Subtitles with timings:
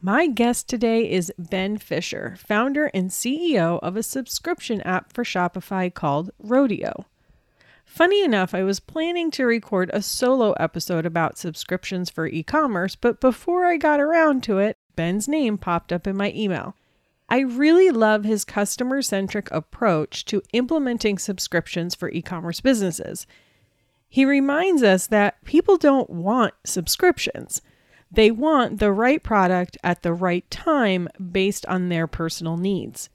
[0.00, 5.92] My guest today is Ben Fisher, founder and CEO of a subscription app for Shopify
[5.92, 7.06] called Rodeo.
[7.84, 12.94] Funny enough, I was planning to record a solo episode about subscriptions for e commerce,
[12.94, 16.76] but before I got around to it, Ben's name popped up in my email.
[17.28, 23.26] I really love his customer centric approach to implementing subscriptions for e commerce businesses.
[24.08, 27.62] He reminds us that people don't want subscriptions.
[28.10, 33.10] They want the right product at the right time based on their personal needs.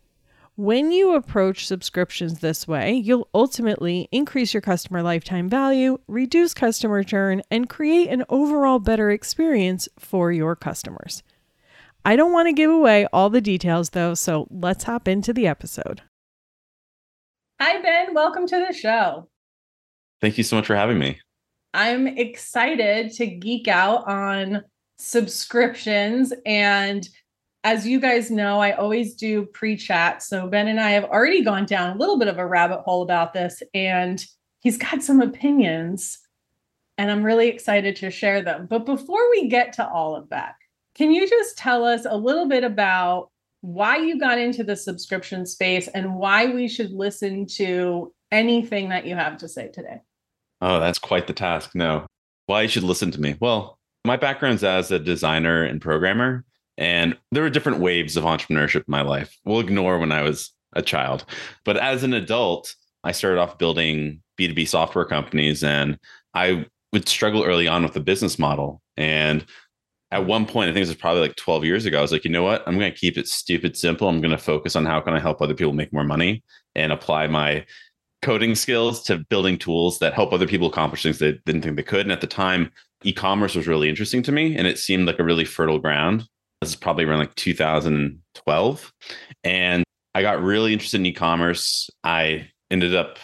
[0.55, 7.01] When you approach subscriptions this way, you'll ultimately increase your customer lifetime value, reduce customer
[7.01, 11.23] churn, and create an overall better experience for your customers.
[12.05, 15.47] I don't want to give away all the details though, so let's hop into the
[15.47, 16.03] episode.
[17.59, 18.13] Hi, Ben.
[18.13, 19.29] Welcome to the show.
[20.21, 21.19] Thank you so much for having me.
[21.73, 24.61] I'm excited to geek out on
[24.97, 26.33] subscriptions.
[26.45, 27.07] And
[27.63, 30.21] as you guys know, I always do pre chat.
[30.21, 33.01] So Ben and I have already gone down a little bit of a rabbit hole
[33.01, 34.23] about this, and
[34.59, 36.19] he's got some opinions.
[36.97, 38.67] And I'm really excited to share them.
[38.69, 40.55] But before we get to all of that,
[40.93, 45.45] can you just tell us a little bit about why you got into the subscription
[45.45, 50.01] space and why we should listen to anything that you have to say today?
[50.61, 51.71] Oh, that's quite the task.
[51.73, 52.05] No.
[52.45, 53.37] Why you should listen to me?
[53.39, 56.45] Well, my background's as a designer and programmer,
[56.77, 59.37] and there were different waves of entrepreneurship in my life.
[59.45, 61.25] We'll ignore when I was a child.
[61.63, 65.97] But as an adult, I started off building B2B software companies, and
[66.33, 68.81] I would struggle early on with the business model.
[68.97, 69.45] And
[70.11, 72.23] at one point, I think this was probably like 12 years ago, I was like,
[72.23, 72.63] you know what?
[72.67, 74.07] I'm going to keep it stupid simple.
[74.07, 76.43] I'm going to focus on how can I help other people make more money
[76.75, 77.65] and apply my
[78.21, 81.83] coding skills to building tools that help other people accomplish things they didn't think they
[81.83, 82.01] could.
[82.01, 82.71] And at the time,
[83.03, 86.27] e-commerce was really interesting to me and it seemed like a really fertile ground.
[86.61, 88.93] This is probably around like 2012.
[89.43, 89.83] And
[90.15, 91.89] I got really interested in e-commerce.
[92.03, 93.17] I ended up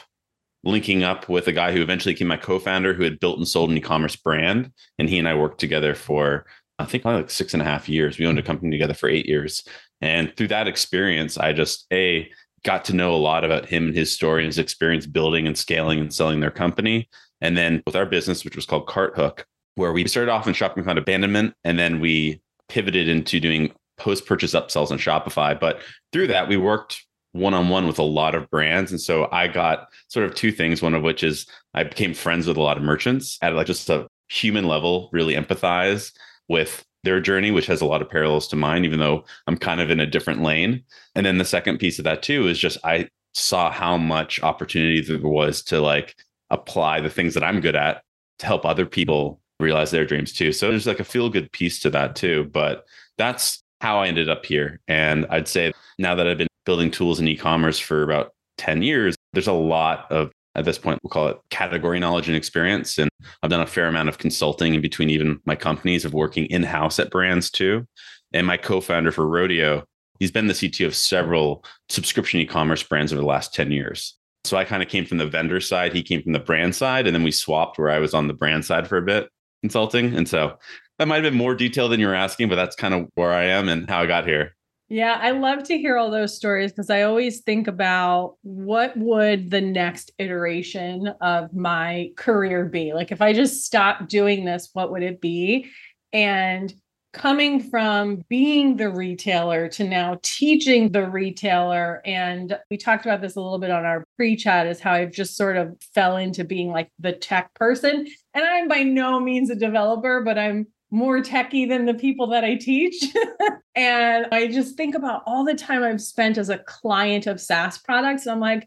[0.63, 3.69] linking up with a guy who eventually became my co-founder who had built and sold
[3.69, 4.71] an e-commerce brand.
[4.97, 6.45] And he and I worked together for
[6.79, 8.17] I think probably like six and a half years.
[8.17, 9.63] We owned a company together for eight years.
[10.01, 12.29] And through that experience, I just a
[12.63, 15.57] got to know a lot about him and his story and his experience building and
[15.57, 17.09] scaling and selling their company.
[17.41, 19.45] And then with our business, which was called Carthook,
[19.79, 24.25] where we started off in shopping cart abandonment and then we pivoted into doing post
[24.25, 25.57] purchase upsells on Shopify.
[25.57, 25.79] But
[26.11, 28.91] through that, we worked one on one with a lot of brands.
[28.91, 32.45] And so I got sort of two things, one of which is I became friends
[32.45, 36.11] with a lot of merchants at like just a human level, really empathize
[36.49, 39.79] with their journey, which has a lot of parallels to mine, even though I'm kind
[39.79, 40.83] of in a different lane.
[41.15, 44.99] And then the second piece of that too is just I saw how much opportunity
[45.01, 46.15] there was to like
[46.49, 48.03] apply the things that I'm good at
[48.39, 50.51] to help other people realize their dreams too.
[50.51, 52.45] So there's like a feel good piece to that too.
[52.45, 52.85] But
[53.17, 54.79] that's how I ended up here.
[54.87, 58.81] And I'd say now that I've been building tools in e commerce for about 10
[58.81, 62.97] years, there's a lot of, at this point, we'll call it category knowledge and experience.
[62.97, 63.09] And
[63.43, 66.63] I've done a fair amount of consulting in between even my companies of working in
[66.63, 67.85] house at brands too.
[68.33, 69.83] And my co founder for Rodeo,
[70.19, 74.15] he's been the CTO of several subscription e commerce brands over the last 10 years.
[74.45, 77.05] So I kind of came from the vendor side, he came from the brand side,
[77.05, 79.29] and then we swapped where I was on the brand side for a bit
[79.61, 80.15] consulting.
[80.15, 80.57] And so
[80.97, 83.33] that might have been more detail than you were asking, but that's kind of where
[83.33, 84.55] I am and how I got here.
[84.91, 89.51] Yeah, I love to hear all those stories because I always think about what would
[89.51, 92.93] the next iteration of my career be?
[92.93, 95.69] Like if I just stopped doing this, what would it be?
[96.11, 96.73] And
[97.19, 103.35] coming from being the retailer to now teaching the retailer and we talked about this
[103.35, 106.69] a little bit on our pre-chat is how I've just sort of fell into being
[106.69, 111.67] like the tech person and I'm by no means a developer but I'm more techie
[111.67, 113.03] than the people that I teach
[113.75, 117.79] and I just think about all the time I've spent as a client of SaaS
[117.79, 118.65] products I'm like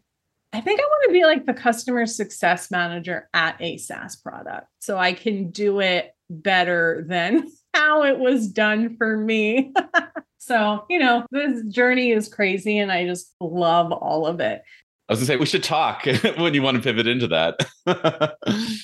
[0.55, 4.67] I think I want to be like the customer success manager at a SaaS product.
[4.77, 9.73] So I can do it better than how it was done for me.
[10.37, 14.61] so, you know, this journey is crazy and I just love all of it.
[15.09, 16.05] I was gonna say we should talk
[16.37, 18.35] when you want to pivot into that.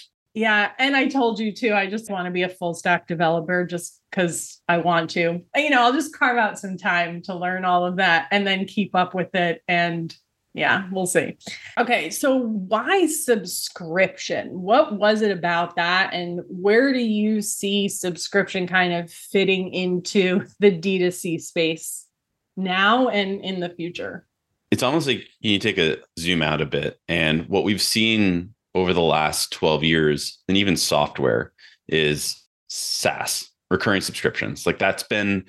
[0.33, 1.73] yeah, and I told you too.
[1.73, 5.41] I just want to be a full stack developer just because I want to.
[5.55, 8.65] You know, I'll just carve out some time to learn all of that and then
[8.65, 10.13] keep up with it and
[10.53, 10.95] yeah, mm-hmm.
[10.95, 11.37] we'll see.
[11.77, 14.61] Okay, so why subscription?
[14.61, 16.13] What was it about that?
[16.13, 22.07] And where do you see subscription kind of fitting into the D2C space
[22.57, 24.25] now and in the future?
[24.71, 26.99] It's almost like you take a zoom out a bit.
[27.07, 31.53] And what we've seen over the last 12 years, and even software,
[31.87, 34.65] is SaaS, recurring subscriptions.
[34.65, 35.45] Like that's been,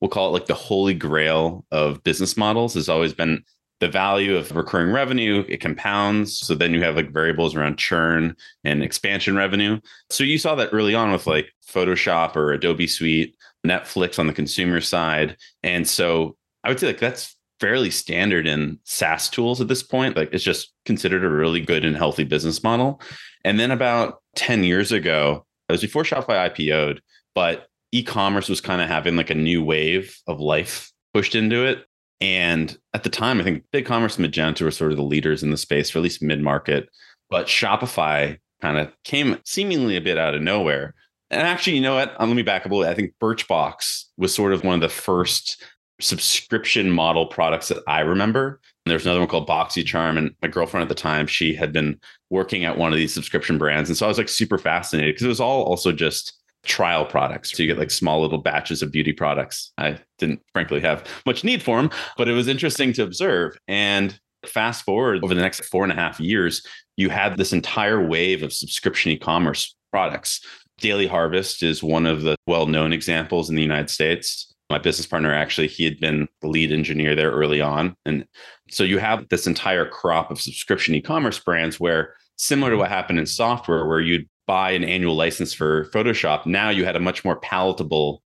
[0.00, 3.44] we'll call it like the holy grail of business models, has always been
[3.80, 6.38] the value of recurring revenue it compounds.
[6.38, 9.80] So then you have like variables around churn and expansion revenue.
[10.10, 13.36] So you saw that early on with like photoshop or adobe suite
[13.66, 15.36] netflix on the consumer side.
[15.62, 20.16] And so i would say like that's fairly standard in saas tools at this point.
[20.16, 23.00] Like it's just considered a really good and healthy business model.
[23.44, 27.00] And then about 10 years ago it was before shopify ipo'd
[27.34, 31.84] but e-commerce was kind of having like a new wave of life pushed into it
[32.20, 35.50] and at the time, I think BigCommerce and Magento were sort of the leaders in
[35.50, 36.88] the space, or at least mid market.
[37.30, 40.94] But Shopify kind of came seemingly a bit out of nowhere.
[41.30, 42.14] And actually, you know what?
[42.18, 42.84] Um, let me back up a little.
[42.84, 42.92] Bit.
[42.92, 45.64] I think Birchbox was sort of one of the first
[46.00, 48.60] subscription model products that I remember.
[48.84, 50.18] And there's another one called BoxyCharm.
[50.18, 52.00] And my girlfriend at the time, she had been
[52.30, 53.88] working at one of these subscription brands.
[53.88, 57.56] And so I was like super fascinated because it was all also just trial products.
[57.56, 59.72] So you get like small little batches of beauty products.
[59.78, 63.56] I didn't frankly have much need for them, but it was interesting to observe.
[63.66, 66.64] And fast forward over the next four and a half years,
[66.96, 70.44] you had this entire wave of subscription e-commerce products.
[70.78, 74.54] Daily Harvest is one of the well-known examples in the United States.
[74.70, 77.96] My business partner actually, he had been the lead engineer there early on.
[78.06, 78.24] And
[78.70, 83.18] so you have this entire crop of subscription e-commerce brands where similar to what happened
[83.18, 87.24] in software, where you'd buy an annual license for Photoshop, now you had a much
[87.24, 88.22] more palatable,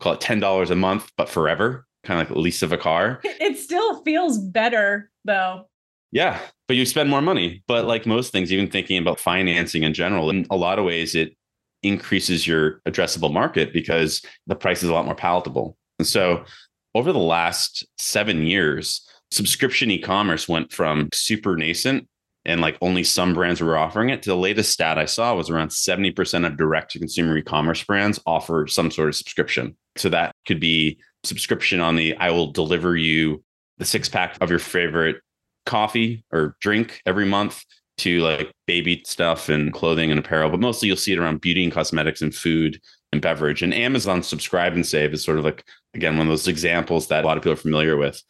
[0.00, 3.20] call it $10 a month, but forever, kind of like a lease of a car.
[3.24, 5.68] It still feels better though.
[6.12, 7.62] Yeah, but you spend more money.
[7.66, 11.14] But like most things, even thinking about financing in general, in a lot of ways,
[11.14, 11.36] it
[11.82, 15.76] increases your addressable market because the price is a lot more palatable.
[15.98, 16.44] And so
[16.94, 22.08] over the last seven years, subscription e commerce went from super nascent
[22.46, 24.22] and like only some brands were offering it.
[24.22, 28.66] The latest stat I saw was around 70% of direct to consumer e-commerce brands offer
[28.66, 29.76] some sort of subscription.
[29.96, 33.42] So that could be subscription on the I will deliver you
[33.78, 35.16] the six pack of your favorite
[35.66, 37.64] coffee or drink every month
[37.98, 41.64] to like baby stuff and clothing and apparel, but mostly you'll see it around beauty
[41.64, 42.80] and cosmetics and food
[43.12, 43.62] and beverage.
[43.62, 45.64] And Amazon Subscribe and Save is sort of like,
[45.94, 48.22] again, one of those examples that a lot of people are familiar with.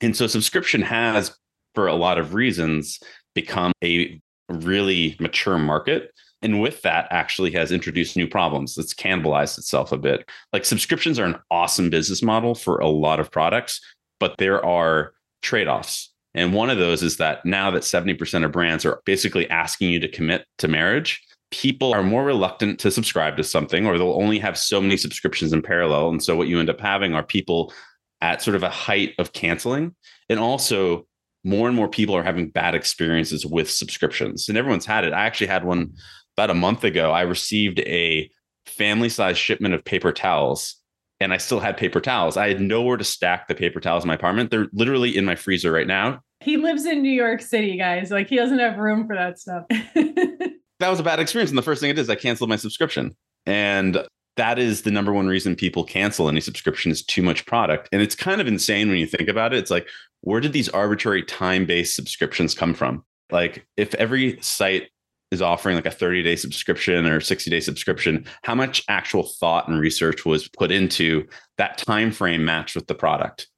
[0.00, 1.34] And so subscription has,
[1.74, 2.98] for a lot of reasons,
[3.34, 6.10] become a really mature market.
[6.42, 8.76] And with that, actually has introduced new problems.
[8.76, 10.28] It's cannibalized itself a bit.
[10.52, 13.80] Like subscriptions are an awesome business model for a lot of products,
[14.20, 16.12] but there are trade offs.
[16.34, 20.00] And one of those is that now that 70% of brands are basically asking you
[20.00, 24.38] to commit to marriage, people are more reluctant to subscribe to something, or they'll only
[24.40, 26.08] have so many subscriptions in parallel.
[26.08, 27.72] And so what you end up having are people
[28.20, 29.94] at sort of a height of canceling.
[30.28, 31.06] And also,
[31.44, 35.12] more and more people are having bad experiences with subscriptions and everyone's had it.
[35.12, 35.92] I actually had one
[36.36, 37.10] about a month ago.
[37.10, 38.30] I received a
[38.66, 40.76] family size shipment of paper towels
[41.20, 42.36] and I still had paper towels.
[42.36, 44.50] I had nowhere to stack the paper towels in my apartment.
[44.50, 46.20] They're literally in my freezer right now.
[46.40, 48.10] He lives in New York City, guys.
[48.10, 49.64] Like he doesn't have room for that stuff.
[49.70, 50.54] that
[50.88, 51.50] was a bad experience.
[51.50, 53.16] And the first thing it is, I canceled my subscription.
[53.46, 57.88] And that is the number one reason people cancel any subscription is too much product.
[57.92, 59.58] And it's kind of insane when you think about it.
[59.58, 59.88] It's like,
[60.24, 63.04] where did these arbitrary time based subscriptions come from?
[63.30, 64.88] Like, if every site
[65.30, 69.68] is offering like a 30 day subscription or 60 day subscription, how much actual thought
[69.68, 71.26] and research was put into
[71.58, 73.48] that time frame matched with the product?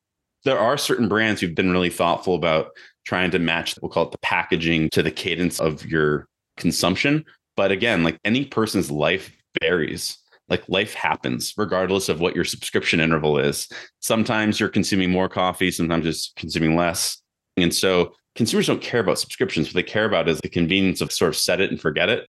[0.45, 2.71] There are certain brands who've been really thoughtful about
[3.05, 7.25] trying to match, we'll call it the packaging to the cadence of your consumption.
[7.57, 9.31] But again, like any person's life
[9.61, 13.69] varies like life happens regardless of what your subscription interval is.
[14.01, 17.19] Sometimes you're consuming more coffee, sometimes it's consuming less.
[17.57, 19.69] And so consumers don't care about subscriptions.
[19.69, 22.27] What they care about is the convenience of sort of set it and forget it.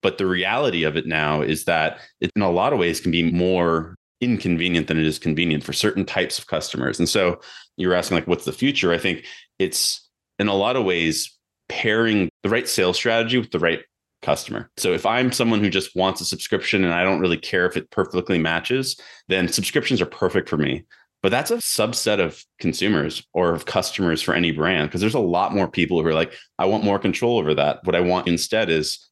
[0.00, 3.10] But the reality of it now is that it, in a lot of ways, can
[3.10, 6.98] be more inconvenient than it is convenient for certain types of customers.
[6.98, 7.40] And so
[7.76, 8.92] you're asking, like, what's the future?
[8.92, 9.24] I think
[9.58, 10.08] it's
[10.38, 11.36] in a lot of ways
[11.68, 13.80] pairing the right sales strategy with the right
[14.22, 14.70] customer.
[14.76, 17.76] So if I'm someone who just wants a subscription and I don't really care if
[17.76, 18.98] it perfectly matches,
[19.28, 20.84] then subscriptions are perfect for me.
[21.22, 25.20] But that's a subset of consumers or of customers for any brand because there's a
[25.20, 27.80] lot more people who are like, I want more control over that.
[27.84, 29.08] What I want instead is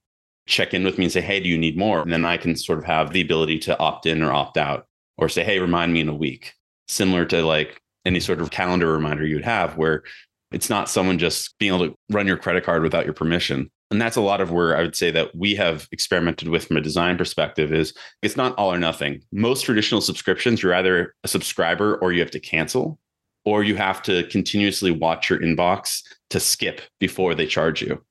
[0.47, 2.01] check in with me and say, Hey, do you need more?
[2.01, 4.87] And then I can sort of have the ability to opt in or opt out
[5.19, 6.53] or say, Hey, remind me in a week,
[6.87, 10.05] similar to like any sort of calendar reminder you'd have where
[10.53, 13.71] it's not someone just being able to run your credit card without your permission.
[13.91, 16.77] And that's a lot of where I would say that we have experimented with from
[16.77, 19.23] a design perspective is it's not all or nothing.
[19.31, 22.99] Most traditional subscriptions, you're either a subscriber or you have to cancel,
[23.45, 28.03] or you have to continuously watch your inbox to skip before they charge you.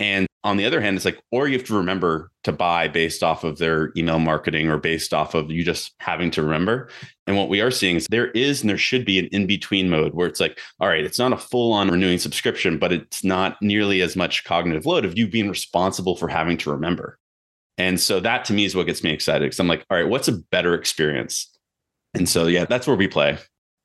[0.00, 3.22] And on the other hand, it's like, or you have to remember to buy based
[3.22, 6.88] off of their email marketing or based off of you just having to remember.
[7.26, 9.90] And what we are seeing is there is and there should be an in between
[9.90, 13.24] mode where it's like, all right, it's not a full on renewing subscription, but it's
[13.24, 17.18] not nearly as much cognitive load of you being responsible for having to remember.
[17.76, 20.08] And so that to me is what gets me excited because I'm like, all right,
[20.08, 21.50] what's a better experience?
[22.14, 23.38] And so, yeah, that's where we play.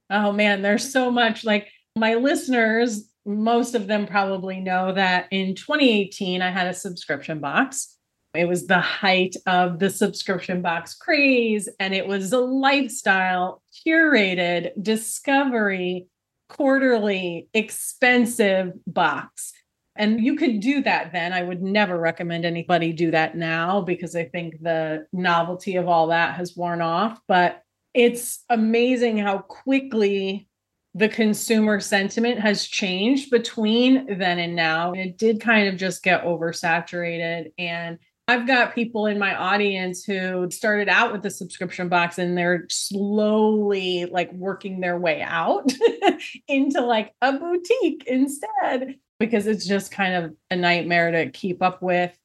[0.09, 5.55] Oh man, there's so much like my listeners most of them probably know that in
[5.55, 7.97] 2018, I had a subscription box.
[8.33, 14.71] It was the height of the subscription box craze, and it was a lifestyle, curated,
[14.81, 16.07] discovery,
[16.49, 19.53] quarterly, expensive box.
[19.95, 21.33] And you could do that then.
[21.33, 26.07] I would never recommend anybody do that now because I think the novelty of all
[26.07, 27.19] that has worn off.
[27.27, 27.61] But
[27.93, 30.47] it's amazing how quickly
[30.95, 34.93] the consumer sentiment has changed between then and now.
[34.93, 37.51] It did kind of just get oversaturated.
[37.57, 37.97] And
[38.27, 42.67] I've got people in my audience who started out with the subscription box and they're
[42.69, 45.69] slowly like working their way out
[46.47, 51.81] into like a boutique instead because it's just kind of a nightmare to keep up
[51.81, 52.17] with.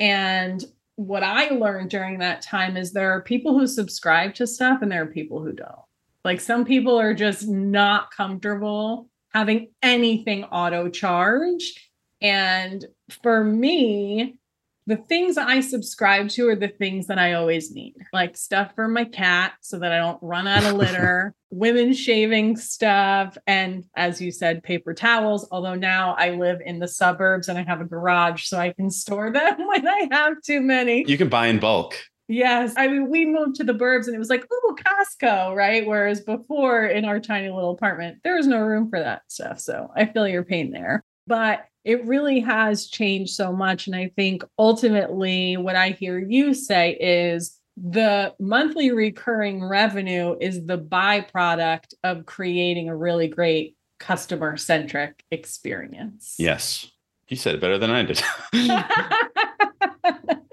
[0.00, 0.64] And
[0.96, 4.90] what I learned during that time is there are people who subscribe to stuff and
[4.90, 5.83] there are people who don't.
[6.24, 11.90] Like some people are just not comfortable having anything auto charge.
[12.22, 12.84] And
[13.22, 14.38] for me,
[14.86, 18.86] the things I subscribe to are the things that I always need, like stuff for
[18.86, 24.20] my cat so that I don't run out of litter, women shaving stuff, and as
[24.20, 25.48] you said, paper towels.
[25.50, 28.90] Although now I live in the suburbs and I have a garage, so I can
[28.90, 31.04] store them when I have too many.
[31.08, 31.96] You can buy in bulk.
[32.28, 32.74] Yes.
[32.76, 35.86] I mean, we moved to the burbs and it was like, oh, Costco, right?
[35.86, 39.60] Whereas before in our tiny little apartment, there was no room for that stuff.
[39.60, 41.02] So I feel your pain there.
[41.26, 43.86] But it really has changed so much.
[43.86, 50.64] And I think ultimately, what I hear you say is the monthly recurring revenue is
[50.64, 56.36] the byproduct of creating a really great customer centric experience.
[56.38, 56.90] Yes.
[57.28, 58.22] You said it better than I did.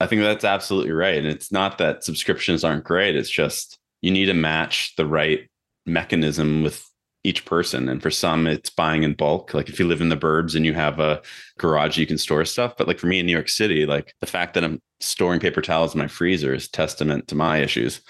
[0.00, 1.18] I think that's absolutely right.
[1.18, 3.16] And it's not that subscriptions aren't great.
[3.16, 5.48] It's just you need to match the right
[5.86, 6.86] mechanism with
[7.22, 7.88] each person.
[7.88, 9.52] And for some, it's buying in bulk.
[9.52, 11.20] Like if you live in the burbs and you have a
[11.58, 12.74] garage, you can store stuff.
[12.78, 15.60] But like for me in New York City, like the fact that I'm storing paper
[15.60, 18.00] towels in my freezer is testament to my issues.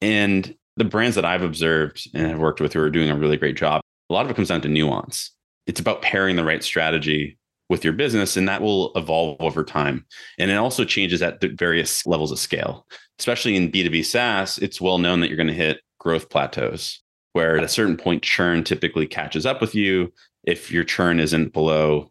[0.00, 3.36] And the brands that I've observed and have worked with who are doing a really
[3.36, 5.32] great job, a lot of it comes down to nuance.
[5.66, 7.38] It's about pairing the right strategy
[7.74, 10.06] with your business and that will evolve over time.
[10.38, 12.86] And it also changes at various levels of scale.
[13.18, 17.02] Especially in b2b saas it's well known that you're going to hit growth plateaus
[17.32, 20.12] where at a certain point churn typically catches up with you.
[20.44, 22.10] If your churn isn't below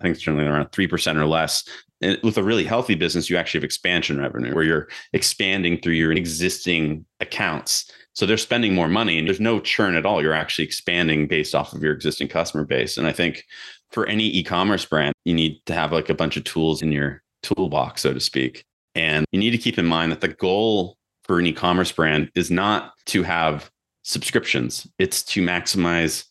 [0.00, 1.64] i think it's generally around 3% or less
[2.00, 5.94] and with a really healthy business you actually have expansion revenue where you're expanding through
[5.94, 7.90] your existing accounts.
[8.12, 10.22] So they're spending more money and there's no churn at all.
[10.22, 12.96] You're actually expanding based off of your existing customer base.
[12.98, 13.44] And i think
[13.94, 17.22] for any e-commerce brand, you need to have like a bunch of tools in your
[17.44, 18.64] toolbox, so to speak.
[18.96, 22.50] And you need to keep in mind that the goal for an e-commerce brand is
[22.50, 23.70] not to have
[24.02, 24.86] subscriptions.
[24.98, 26.24] It's to maximize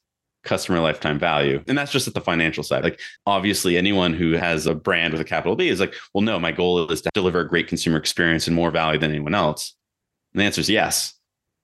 [0.43, 1.63] customer lifetime value.
[1.67, 2.83] And that's just at the financial side.
[2.83, 6.37] Like obviously anyone who has a brand with a capital B is like, well, no,
[6.39, 9.73] my goal is to deliver a great consumer experience and more value than anyone else.
[10.33, 11.13] And the answer is yes.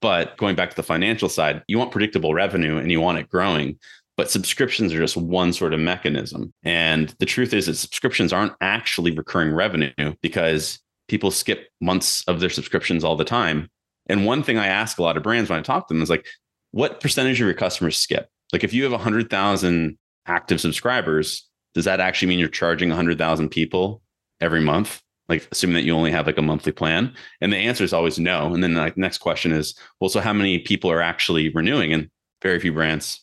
[0.02, 3.28] But going back to the financial side, you want predictable revenue and you want it
[3.28, 3.78] growing
[4.20, 6.54] but subscriptions are just one sort of mechanism.
[6.64, 12.42] And the truth is that subscriptions aren't actually recurring revenue because people skip months of
[12.42, 13.70] their subscriptions all the time.
[14.08, 16.10] And one thing I ask a lot of brands when I talk to them is
[16.10, 16.28] like,
[16.72, 18.28] what percentage of your customers skip?
[18.52, 24.02] Like if you have 100,000 active subscribers, does that actually mean you're charging 100,000 people
[24.42, 25.02] every month?
[25.30, 27.16] Like assuming that you only have like a monthly plan?
[27.40, 28.54] And the answer is always no.
[28.54, 31.94] And then the next question is, well, so how many people are actually renewing?
[31.94, 32.10] And
[32.42, 33.22] very few brands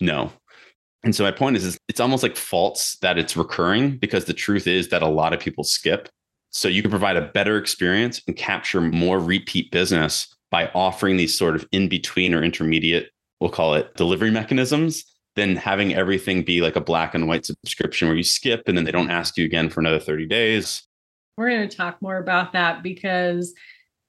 [0.00, 0.32] no.
[1.02, 4.32] And so my point is, is it's almost like false that it's recurring because the
[4.32, 6.08] truth is that a lot of people skip.
[6.50, 11.36] So you can provide a better experience and capture more repeat business by offering these
[11.36, 13.10] sort of in between or intermediate,
[13.40, 15.04] we'll call it delivery mechanisms,
[15.36, 18.84] than having everything be like a black and white subscription where you skip and then
[18.84, 20.82] they don't ask you again for another 30 days.
[21.36, 23.54] We're going to talk more about that because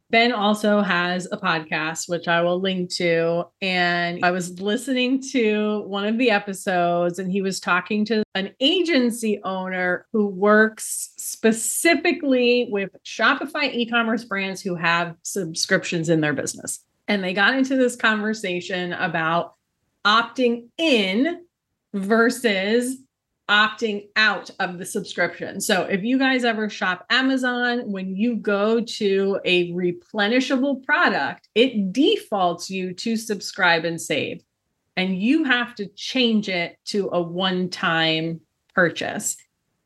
[0.09, 3.45] Ben also has a podcast, which I will link to.
[3.61, 8.51] And I was listening to one of the episodes, and he was talking to an
[8.61, 16.33] agency owner who works specifically with Shopify e commerce brands who have subscriptions in their
[16.33, 16.79] business.
[17.09, 19.55] And they got into this conversation about
[20.05, 21.41] opting in
[21.93, 22.97] versus
[23.49, 25.61] opting out of the subscription.
[25.61, 31.93] So if you guys ever shop Amazon, when you go to a replenishable product, it
[31.93, 34.41] defaults you to subscribe and save.
[34.97, 38.41] And you have to change it to a one time
[38.73, 39.37] purchase.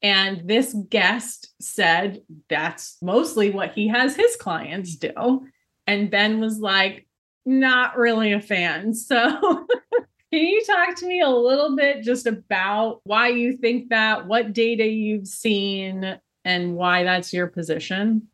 [0.01, 5.45] And this guest said that's mostly what he has his clients do.
[5.85, 7.07] And Ben was like,
[7.45, 8.93] not really a fan.
[9.11, 9.67] So
[10.31, 14.53] Can you talk to me a little bit just about why you think that, what
[14.53, 18.27] data you've seen, and why that's your position?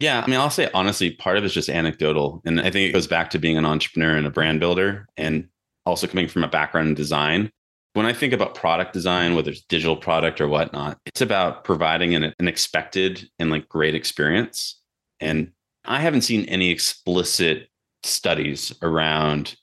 [0.00, 2.42] Yeah, I mean, I'll say honestly, part of it's just anecdotal.
[2.44, 5.48] And I think it goes back to being an entrepreneur and a brand builder and
[5.86, 7.50] also coming from a background in design.
[7.92, 12.16] When I think about product design, whether it's digital product or whatnot, it's about providing
[12.16, 14.80] an, an expected and like great experience.
[15.20, 15.52] And
[15.84, 17.68] I haven't seen any explicit
[18.02, 19.54] studies around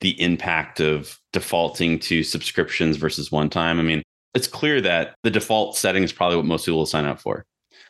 [0.00, 3.78] the impact of defaulting to subscriptions versus one time.
[3.78, 4.02] I mean,
[4.34, 7.44] it's clear that the default setting is probably what most people will sign up for.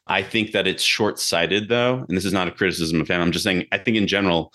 [0.09, 2.05] I think that it's short sighted, though.
[2.09, 3.21] And this is not a criticism of him.
[3.21, 4.53] I'm just saying, I think in general,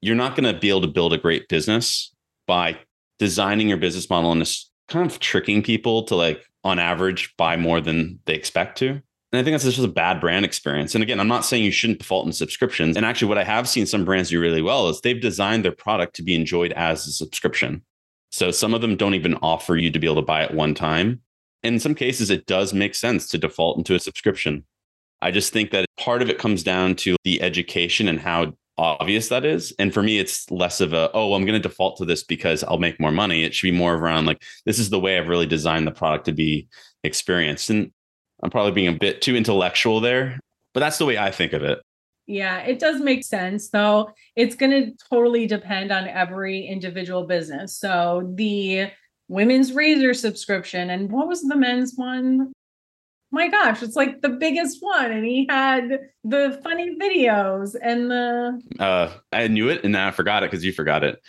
[0.00, 2.14] you're not going to be able to build a great business
[2.46, 2.78] by
[3.18, 7.58] designing your business model and just kind of tricking people to, like, on average, buy
[7.58, 8.88] more than they expect to.
[9.32, 10.94] And I think that's just a bad brand experience.
[10.94, 12.96] And again, I'm not saying you shouldn't default in subscriptions.
[12.96, 15.72] And actually, what I have seen some brands do really well is they've designed their
[15.72, 17.84] product to be enjoyed as a subscription.
[18.30, 20.74] So some of them don't even offer you to be able to buy it one
[20.74, 21.20] time.
[21.62, 24.64] In some cases, it does make sense to default into a subscription.
[25.20, 29.28] I just think that part of it comes down to the education and how obvious
[29.28, 29.74] that is.
[29.78, 32.64] And for me, it's less of a, oh, I'm going to default to this because
[32.64, 33.44] I'll make more money.
[33.44, 36.24] It should be more around like, this is the way I've really designed the product
[36.26, 36.66] to be
[37.04, 37.68] experienced.
[37.68, 37.92] And
[38.42, 40.40] I'm probably being a bit too intellectual there,
[40.72, 41.80] but that's the way I think of it.
[42.30, 44.12] Yeah, it does make sense though.
[44.36, 47.76] It's going to totally depend on every individual business.
[47.76, 48.92] So the
[49.26, 52.52] women's razor subscription and what was the men's one?
[53.32, 58.60] My gosh, it's like the biggest one and he had the funny videos and the
[58.78, 61.20] uh I knew it and then I forgot it cuz you forgot it.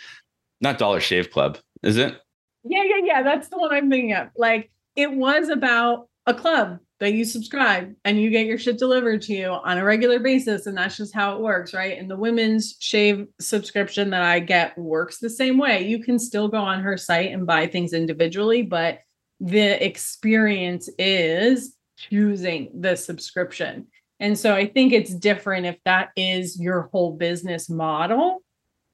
[0.60, 2.14] Not Dollar Shave Club, is it?
[2.62, 4.28] Yeah, yeah, yeah, that's the one I'm thinking of.
[4.36, 9.20] Like it was about a club that you subscribe and you get your shit delivered
[9.20, 10.66] to you on a regular basis.
[10.66, 11.98] And that's just how it works, right?
[11.98, 15.84] And the women's shave subscription that I get works the same way.
[15.84, 19.00] You can still go on her site and buy things individually, but
[19.40, 23.88] the experience is choosing the subscription.
[24.20, 28.41] And so I think it's different if that is your whole business model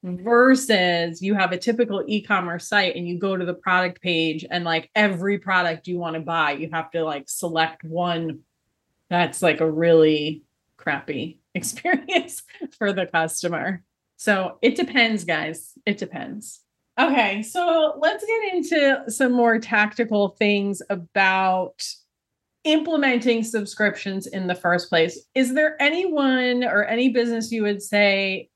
[0.03, 4.65] versus you have a typical e-commerce site and you go to the product page and
[4.65, 8.41] like every product you want to buy you have to like select one
[9.11, 10.43] that's like a really
[10.77, 12.43] crappy experience
[12.77, 13.83] for the customer.
[14.17, 15.73] So it depends guys.
[15.87, 16.61] It depends.
[16.99, 21.85] Okay so let's get into some more tactical things about
[22.65, 25.19] implementing subscriptions in the first place.
[25.35, 28.51] Is there anyone or any business you would say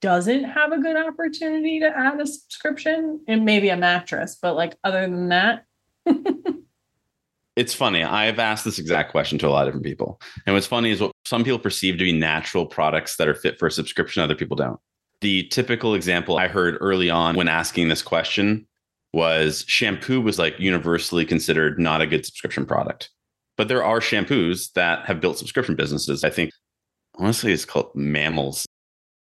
[0.00, 4.76] doesn't have a good opportunity to add a subscription and maybe a mattress, but like
[4.84, 5.64] other than that.
[7.56, 8.02] it's funny.
[8.02, 10.20] I've asked this exact question to a lot of different people.
[10.46, 13.58] And what's funny is what some people perceive to be natural products that are fit
[13.58, 14.80] for a subscription, other people don't.
[15.20, 18.66] The typical example I heard early on when asking this question
[19.12, 23.10] was shampoo was like universally considered not a good subscription product.
[23.56, 26.24] But there are shampoos that have built subscription businesses.
[26.24, 26.50] I think
[27.16, 28.66] honestly it's called mammals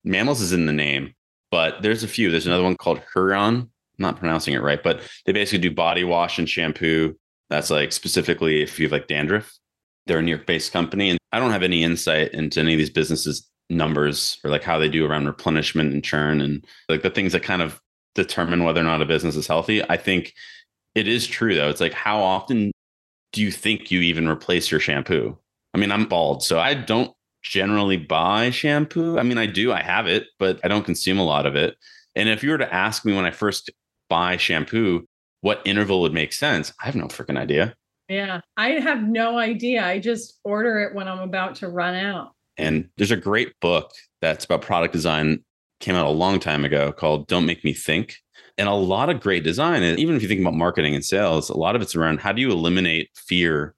[0.03, 1.13] Mammals is in the name,
[1.51, 2.31] but there's a few.
[2.31, 3.55] There's another one called Huron.
[3.55, 7.15] I'm not pronouncing it right, but they basically do body wash and shampoo.
[7.49, 9.57] That's like specifically if you have like dandruff.
[10.07, 11.11] They're a New York based company.
[11.11, 14.77] And I don't have any insight into any of these businesses' numbers or like how
[14.77, 17.79] they do around replenishment and churn and like the things that kind of
[18.15, 19.87] determine whether or not a business is healthy.
[19.89, 20.33] I think
[20.95, 21.69] it is true though.
[21.69, 22.71] It's like how often
[23.31, 25.37] do you think you even replace your shampoo?
[25.73, 29.17] I mean, I'm bald, so I don't generally buy shampoo.
[29.17, 31.75] I mean, I do, I have it, but I don't consume a lot of it.
[32.15, 33.69] And if you were to ask me when I first
[34.09, 35.07] buy shampoo,
[35.41, 36.73] what interval would make sense.
[36.81, 37.75] I have no freaking idea.
[38.09, 39.85] Yeah, I have no idea.
[39.85, 42.33] I just order it when I'm about to run out.
[42.57, 45.43] And there's a great book that's about product design,
[45.79, 48.17] came out a long time ago called Don't Make Me Think.
[48.57, 51.49] And a lot of great design, and even if you think about marketing and sales,
[51.49, 53.73] a lot of it's around how do you eliminate fear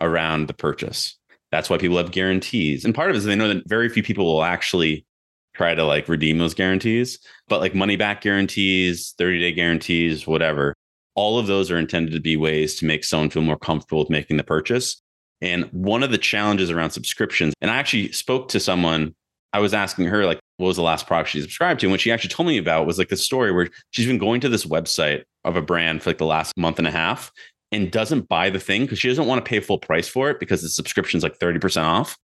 [0.00, 1.16] around the purchase?
[1.52, 2.84] That's why people have guarantees.
[2.84, 5.06] And part of it is they know that very few people will actually
[5.54, 10.74] try to like redeem those guarantees, but like money back guarantees, 30 day guarantees, whatever,
[11.14, 14.10] all of those are intended to be ways to make someone feel more comfortable with
[14.10, 15.00] making the purchase.
[15.40, 19.14] And one of the challenges around subscriptions, and I actually spoke to someone,
[19.52, 21.86] I was asking her, like, what was the last product she subscribed to?
[21.86, 24.40] And what she actually told me about was like the story where she's been going
[24.42, 27.30] to this website of a brand for like the last month and a half
[27.76, 30.40] and doesn't buy the thing because she doesn't want to pay full price for it
[30.40, 32.16] because the subscription's like 30% off,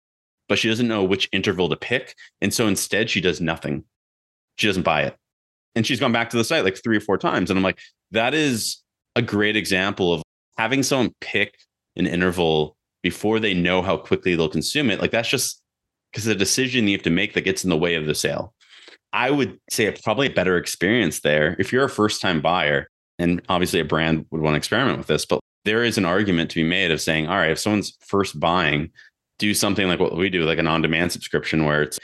[0.49, 2.15] but she doesn't know which interval to pick.
[2.41, 3.85] And so instead, she does nothing.
[4.57, 5.17] She doesn't buy it.
[5.75, 7.51] And she's gone back to the site like three or four times.
[7.51, 7.81] And I'm like,
[8.13, 8.79] that is
[9.17, 10.23] a great example of
[10.57, 11.59] having someone pick
[11.97, 15.01] an interval before they know how quickly they'll consume it.
[15.01, 15.63] Like that's just
[16.13, 18.55] because the decision you have to make that gets in the way of the sale.
[19.13, 21.57] I would say it's probably a better experience there.
[21.59, 22.89] If you're a first time buyer,
[23.21, 26.51] and obviously a brand would want to experiment with this, but there is an argument
[26.51, 28.91] to be made of saying, all right, if someone's first buying,
[29.39, 31.99] do something like what we do, like an on demand subscription where it's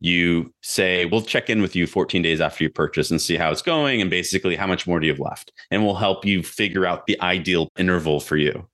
[0.00, 3.52] you say, we'll check in with you 14 days after you purchase and see how
[3.52, 4.00] it's going.
[4.00, 5.52] And basically, how much more do you have left?
[5.70, 8.66] And we'll help you figure out the ideal interval for you.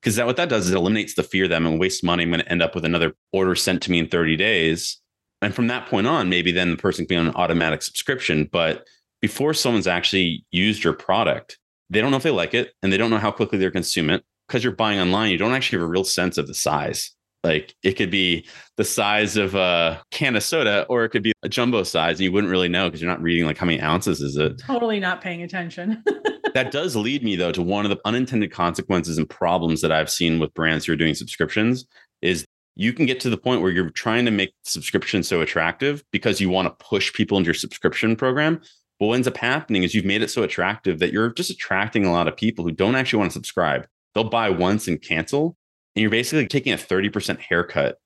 [0.00, 2.22] Because that what that does is it eliminates the fear that I'm to waste money.
[2.22, 4.98] I'm going to end up with another order sent to me in 30 days.
[5.42, 8.48] And from that point on, maybe then the person can be on an automatic subscription.
[8.50, 8.86] But
[9.20, 11.58] before someone's actually used your product,
[11.90, 14.10] they don't know if they like it and they don't know how quickly they're consume
[14.10, 14.24] it.
[14.46, 17.12] Because you're buying online, you don't actually have a real sense of the size.
[17.44, 21.32] Like it could be the size of a can of soda, or it could be
[21.42, 23.80] a jumbo size, and you wouldn't really know because you're not reading like how many
[23.80, 24.58] ounces is it.
[24.58, 26.02] Totally not paying attention.
[26.54, 30.10] that does lead me though to one of the unintended consequences and problems that I've
[30.10, 31.86] seen with brands who are doing subscriptions
[32.20, 32.44] is
[32.76, 36.40] you can get to the point where you're trying to make subscription so attractive because
[36.40, 38.60] you want to push people into your subscription program
[39.00, 42.04] but what ends up happening is you've made it so attractive that you're just attracting
[42.04, 43.86] a lot of people who don't actually want to subscribe.
[44.14, 45.56] They'll buy once and cancel.
[45.96, 47.98] And you're basically taking a 30% haircut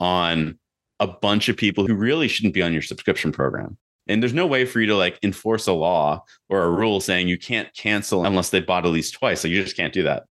[0.00, 0.58] on
[1.00, 3.76] a bunch of people who really shouldn't be on your subscription program.
[4.08, 7.28] And there's no way for you to like enforce a law or a rule saying
[7.28, 9.42] you can't cancel unless they bought at least twice.
[9.42, 10.24] So you just can't do that.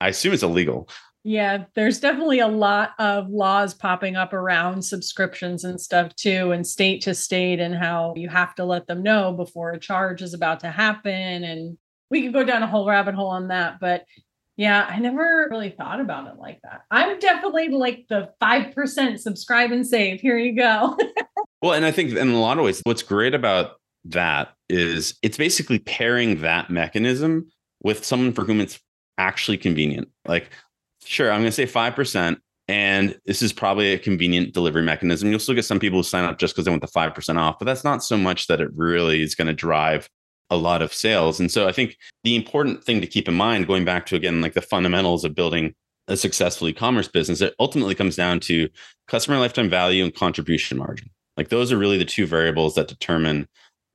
[0.00, 0.88] I assume it's illegal.
[1.22, 6.66] Yeah, there's definitely a lot of laws popping up around subscriptions and stuff too, and
[6.66, 10.32] state to state, and how you have to let them know before a charge is
[10.32, 11.44] about to happen.
[11.44, 11.76] And
[12.10, 13.80] we could go down a whole rabbit hole on that.
[13.80, 14.04] But
[14.56, 16.82] yeah, I never really thought about it like that.
[16.90, 20.20] I'm definitely like the 5% subscribe and save.
[20.20, 20.98] Here you go.
[21.62, 25.36] well, and I think in a lot of ways, what's great about that is it's
[25.36, 27.50] basically pairing that mechanism
[27.82, 28.78] with someone for whom it's
[29.18, 30.08] actually convenient.
[30.26, 30.50] Like
[31.10, 32.36] Sure, I'm going to say 5%.
[32.68, 35.28] And this is probably a convenient delivery mechanism.
[35.28, 37.58] You'll still get some people who sign up just because they want the 5% off,
[37.58, 40.08] but that's not so much that it really is going to drive
[40.50, 41.40] a lot of sales.
[41.40, 44.40] And so I think the important thing to keep in mind, going back to again,
[44.40, 45.74] like the fundamentals of building
[46.06, 48.68] a successful e-commerce business, it ultimately comes down to
[49.08, 51.10] customer lifetime value and contribution margin.
[51.36, 53.48] Like those are really the two variables that determine,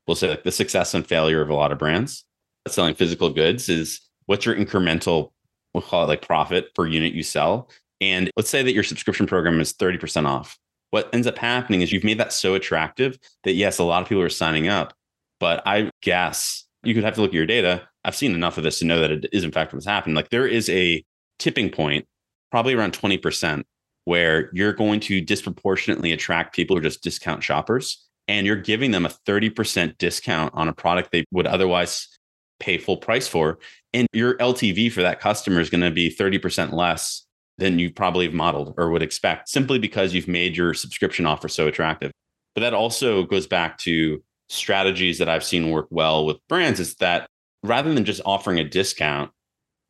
[0.05, 2.25] we'll say, like the success and failure of a lot of brands.
[2.67, 5.31] Selling physical goods is what's your incremental
[5.75, 7.69] we'll call it like profit per unit you sell.
[7.99, 10.57] And let's say that your subscription program is 30% off.
[10.91, 14.07] What ends up happening is you've made that so attractive that yes, a lot of
[14.07, 14.93] people are signing up.
[15.39, 17.87] But I guess you could have to look at your data.
[18.05, 20.15] I've seen enough of this to know that it is in fact what's happened.
[20.15, 21.03] Like there is a
[21.39, 22.05] tipping point,
[22.51, 23.63] probably around 20%,
[24.05, 28.01] where you're going to disproportionately attract people who are just discount shoppers.
[28.27, 32.07] And you're giving them a 30% discount on a product they would otherwise
[32.59, 33.59] pay full price for.
[33.93, 37.25] And your LTV for that customer is going to be 30% less
[37.57, 41.47] than you probably have modeled or would expect simply because you've made your subscription offer
[41.47, 42.11] so attractive.
[42.53, 46.95] But that also goes back to strategies that I've seen work well with brands is
[46.95, 47.27] that
[47.63, 49.31] rather than just offering a discount,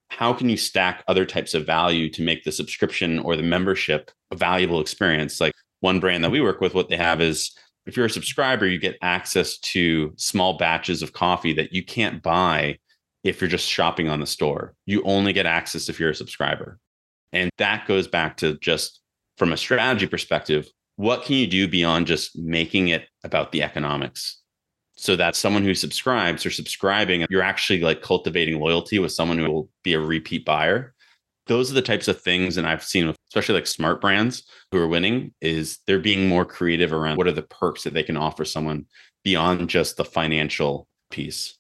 [0.10, 4.12] how can you stack other types of value to make the subscription or the membership
[4.32, 5.42] a valuable experience?
[5.42, 8.66] Like one brand that we work with, what they have is if you're a subscriber,
[8.66, 12.80] you get access to small batches of coffee that you can't buy
[13.24, 14.74] if you're just shopping on the store.
[14.86, 16.80] You only get access if you're a subscriber.
[17.32, 19.02] And that goes back to just
[19.38, 24.42] from a strategy perspective, what can you do beyond just making it about the economics?
[24.98, 29.52] So that someone who subscribes or subscribing, you're actually like cultivating loyalty with someone who
[29.52, 30.95] will be a repeat buyer
[31.48, 34.88] those are the types of things and i've seen especially like smart brands who are
[34.88, 38.46] winning is they're being more creative around what are the perks that they can offer
[38.46, 38.86] someone
[39.24, 41.58] beyond just the financial piece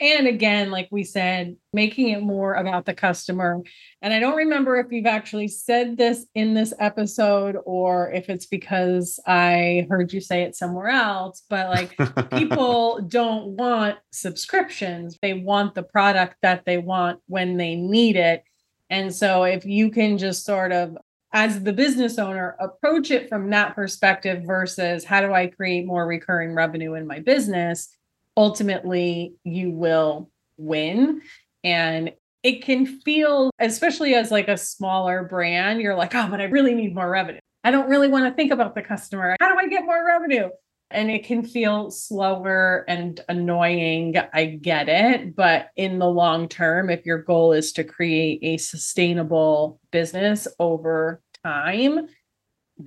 [0.00, 3.60] And again, like we said, making it more about the customer.
[4.00, 8.46] And I don't remember if you've actually said this in this episode or if it's
[8.46, 15.18] because I heard you say it somewhere else, but like people don't want subscriptions.
[15.20, 18.42] They want the product that they want when they need it.
[18.90, 20.98] And so if you can just sort of
[21.32, 26.06] as the business owner approach it from that perspective versus how do I create more
[26.06, 27.96] recurring revenue in my business,
[28.36, 31.22] ultimately you will win.
[31.62, 36.44] And it can feel, especially as like a smaller brand, you're like, oh, but I
[36.44, 37.40] really need more revenue.
[37.62, 39.36] I don't really want to think about the customer.
[39.40, 40.48] How do I get more revenue?
[40.92, 44.16] And it can feel slower and annoying.
[44.32, 45.36] I get it.
[45.36, 51.22] But in the long term, if your goal is to create a sustainable business over
[51.44, 52.08] time,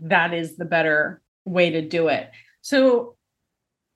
[0.02, 2.30] that is the better way to do it.
[2.62, 3.16] So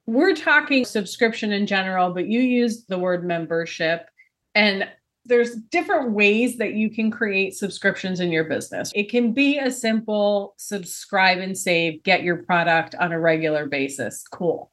[0.05, 4.07] we're talking subscription in general, but you used the word membership.
[4.55, 4.87] And
[5.27, 8.91] there's different ways that you can create subscriptions in your business.
[8.95, 14.23] It can be a simple subscribe and save, get your product on a regular basis.
[14.31, 14.71] Cool.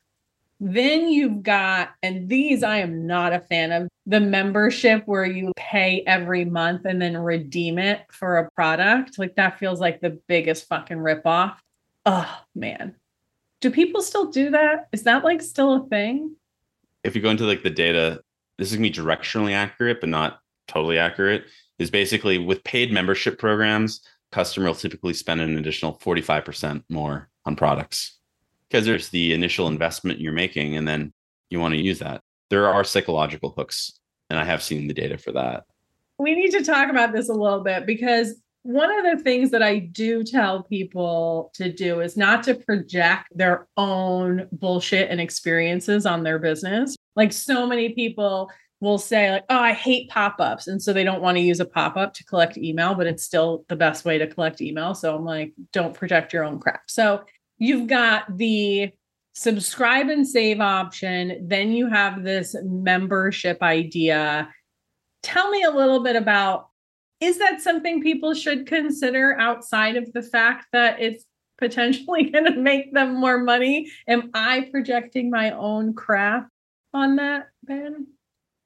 [0.60, 5.52] Then you've got, and these I am not a fan of, the membership where you
[5.56, 9.18] pay every month and then redeem it for a product.
[9.18, 11.56] Like that feels like the biggest fucking ripoff.
[12.04, 12.96] Oh man
[13.64, 14.88] do people still do that?
[14.92, 16.36] Is that like still a thing?
[17.02, 18.20] If you go into like the data,
[18.58, 21.44] this is gonna be directionally accurate, but not totally accurate.
[21.78, 24.00] Is basically with paid membership programs,
[24.30, 28.18] customer will typically spend an additional 45% more on products
[28.68, 31.12] because there's the initial investment you're making and then
[31.50, 32.20] you want to use that.
[32.50, 33.98] There are psychological hooks,
[34.30, 35.64] and I have seen the data for that.
[36.18, 39.62] We need to talk about this a little bit because one of the things that
[39.62, 46.06] I do tell people to do is not to project their own bullshit and experiences
[46.06, 46.96] on their business.
[47.14, 48.50] Like so many people
[48.80, 51.64] will say like, "Oh, I hate pop-ups." And so they don't want to use a
[51.64, 54.94] pop-up to collect email, but it's still the best way to collect email.
[54.94, 57.24] So I'm like, "Don't project your own crap." So
[57.58, 58.90] you've got the
[59.34, 64.48] subscribe and save option, then you have this membership idea.
[65.22, 66.68] Tell me a little bit about
[67.20, 71.24] is that something people should consider outside of the fact that it's
[71.58, 73.90] potentially going to make them more money?
[74.08, 76.48] Am I projecting my own crap
[76.92, 78.08] on that, Ben?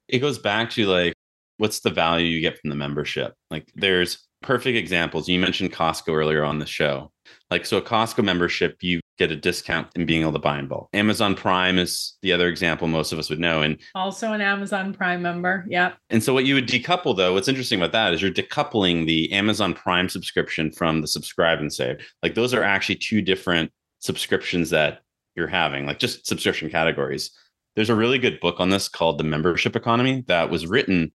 [0.09, 1.13] It goes back to like,
[1.57, 3.33] what's the value you get from the membership?
[3.51, 5.27] Like, there's perfect examples.
[5.27, 7.11] You mentioned Costco earlier on the show.
[7.51, 10.67] Like, so a Costco membership, you get a discount in being able to buy in
[10.67, 10.87] bulk.
[10.93, 13.61] Amazon Prime is the other example most of us would know.
[13.61, 15.65] And also an Amazon Prime member.
[15.67, 15.97] Yep.
[16.09, 19.31] And so what you would decouple though, what's interesting about that is you're decoupling the
[19.33, 21.97] Amazon Prime subscription from the subscribe and save.
[22.23, 25.01] Like those are actually two different subscriptions that
[25.35, 27.31] you're having, like just subscription categories.
[27.75, 31.11] There's a really good book on this called The Membership Economy that was written,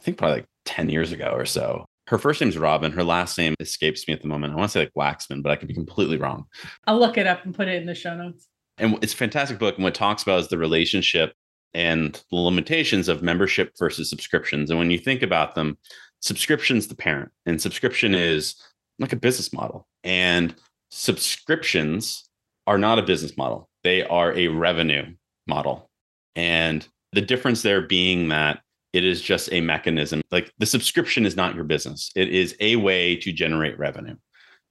[0.00, 2.90] I think probably like 10 years ago or so her first name's Robin.
[2.90, 4.52] Her last name escapes me at the moment.
[4.52, 6.44] I want to say like Waxman, but I could be completely wrong.
[6.88, 8.48] I'll look it up and put it in the show notes.
[8.78, 9.76] And it's a fantastic book.
[9.76, 11.34] And what it talks about is the relationship
[11.72, 14.70] and the limitations of membership versus subscriptions.
[14.70, 15.78] And when you think about them,
[16.18, 18.56] subscription's the parent, and subscription is
[18.98, 19.86] like a business model.
[20.02, 20.52] And
[20.90, 22.28] subscriptions
[22.66, 25.14] are not a business model, they are a revenue
[25.46, 25.90] model.
[26.36, 28.60] And the difference there being that
[28.92, 30.22] it is just a mechanism.
[30.30, 32.10] Like the subscription is not your business.
[32.16, 34.16] It is a way to generate revenue.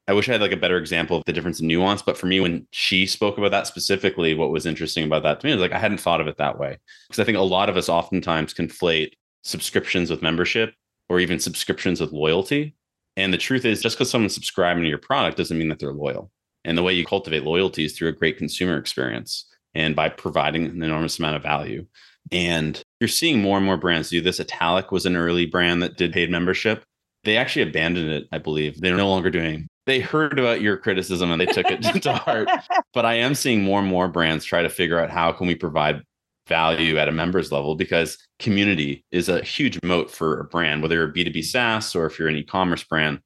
[0.07, 2.25] I wish I had like a better example of the difference in nuance, but for
[2.25, 5.61] me, when she spoke about that specifically, what was interesting about that to me was
[5.61, 6.79] like I hadn't thought of it that way.
[7.07, 9.11] Because I think a lot of us oftentimes conflate
[9.43, 10.73] subscriptions with membership
[11.09, 12.75] or even subscriptions with loyalty.
[13.17, 15.93] And the truth is, just because someone's subscribing to your product doesn't mean that they're
[15.93, 16.31] loyal.
[16.65, 20.65] And the way you cultivate loyalty is through a great consumer experience and by providing
[20.65, 21.85] an enormous amount of value.
[22.31, 24.39] And you're seeing more and more brands do this.
[24.39, 26.83] Italic was an early brand that did paid membership.
[27.23, 28.79] They actually abandoned it, I believe.
[28.79, 29.67] They're no longer doing.
[29.85, 32.47] They heard about your criticism and they took it to heart.
[32.93, 35.55] But I am seeing more and more brands try to figure out how can we
[35.55, 36.03] provide
[36.47, 40.95] value at a members level because community is a huge moat for a brand, whether
[40.95, 43.19] you're a B2B SaaS or if you're an e-commerce brand.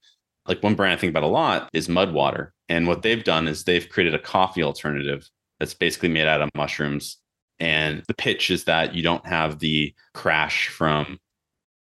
[0.45, 2.49] Like one brand I think about a lot is Mudwater.
[2.67, 5.27] And what they've done is they've created a coffee alternative
[5.63, 7.17] that's basically made out of mushrooms
[7.59, 11.19] and the pitch is that you don't have the crash from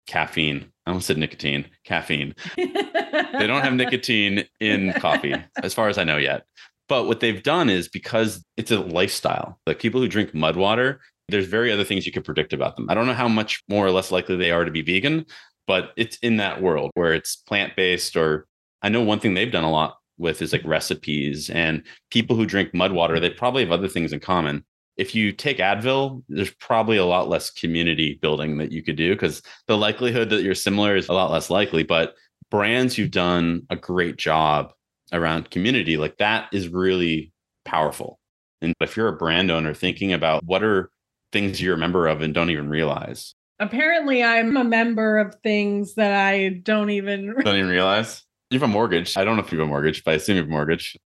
[0.08, 0.72] caffeine.
[0.86, 2.34] I almost said nicotine, caffeine.
[2.56, 6.46] they don't have nicotine in coffee, as far as I know yet.
[6.88, 11.02] But what they've done is because it's a lifestyle, like people who drink mud water,
[11.28, 12.90] there's very other things you could predict about them.
[12.90, 15.26] I don't know how much more or less likely they are to be vegan,
[15.66, 18.16] but it's in that world where it's plant based.
[18.16, 18.46] Or
[18.84, 22.46] I know one thing they've done a lot with is like recipes and people who
[22.46, 24.64] drink mud water, they probably have other things in common
[24.98, 29.14] if you take Advil, there's probably a lot less community building that you could do
[29.14, 31.84] because the likelihood that you're similar is a lot less likely.
[31.84, 32.16] But
[32.50, 34.72] brands who've done a great job
[35.12, 37.34] around community, like that is really
[37.66, 38.20] powerful.
[38.62, 40.90] And if you're a brand owner thinking about what are
[41.32, 43.36] things you're a member of and don't even realize.
[43.60, 48.25] Apparently, I'm a member of things that I don't even don't even realize.
[48.50, 49.18] You have a mortgage.
[49.18, 50.98] I don't know if you have a mortgage, but I assume you have a mortgage.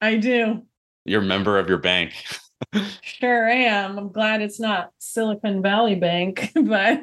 [0.00, 0.62] I do.
[1.04, 2.12] You're a member of your bank.
[3.02, 3.98] sure am.
[3.98, 7.02] I'm glad it's not Silicon Valley Bank, but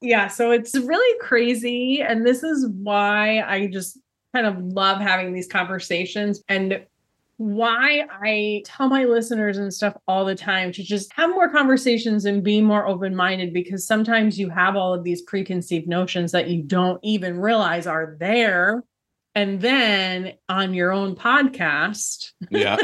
[0.00, 2.02] yeah, so it's really crazy.
[2.02, 3.98] And this is why I just
[4.34, 6.84] kind of love having these conversations and
[7.38, 12.24] why I tell my listeners and stuff all the time to just have more conversations
[12.24, 16.48] and be more open minded because sometimes you have all of these preconceived notions that
[16.48, 18.82] you don't even realize are there
[19.36, 22.76] and then on your own podcast yeah.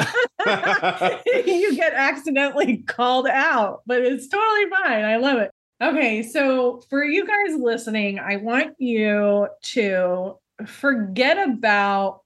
[1.27, 5.05] you get accidentally called out but it's totally fine.
[5.05, 5.51] I love it.
[5.83, 10.37] Okay so for you guys listening i want you to
[10.67, 12.21] forget about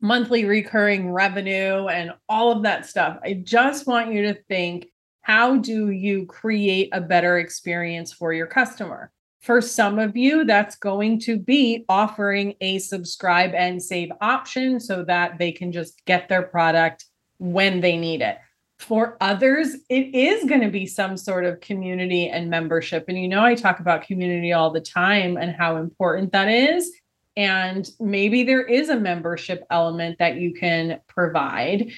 [0.00, 3.18] monthly recurring revenue and all of that stuff.
[3.22, 4.88] I just want you to think
[5.22, 9.10] how do you create a better experience for your customer
[9.48, 15.02] for some of you, that's going to be offering a subscribe and save option so
[15.04, 17.06] that they can just get their product
[17.38, 18.36] when they need it.
[18.78, 23.06] For others, it is going to be some sort of community and membership.
[23.08, 26.92] And you know, I talk about community all the time and how important that is.
[27.34, 31.90] And maybe there is a membership element that you can provide.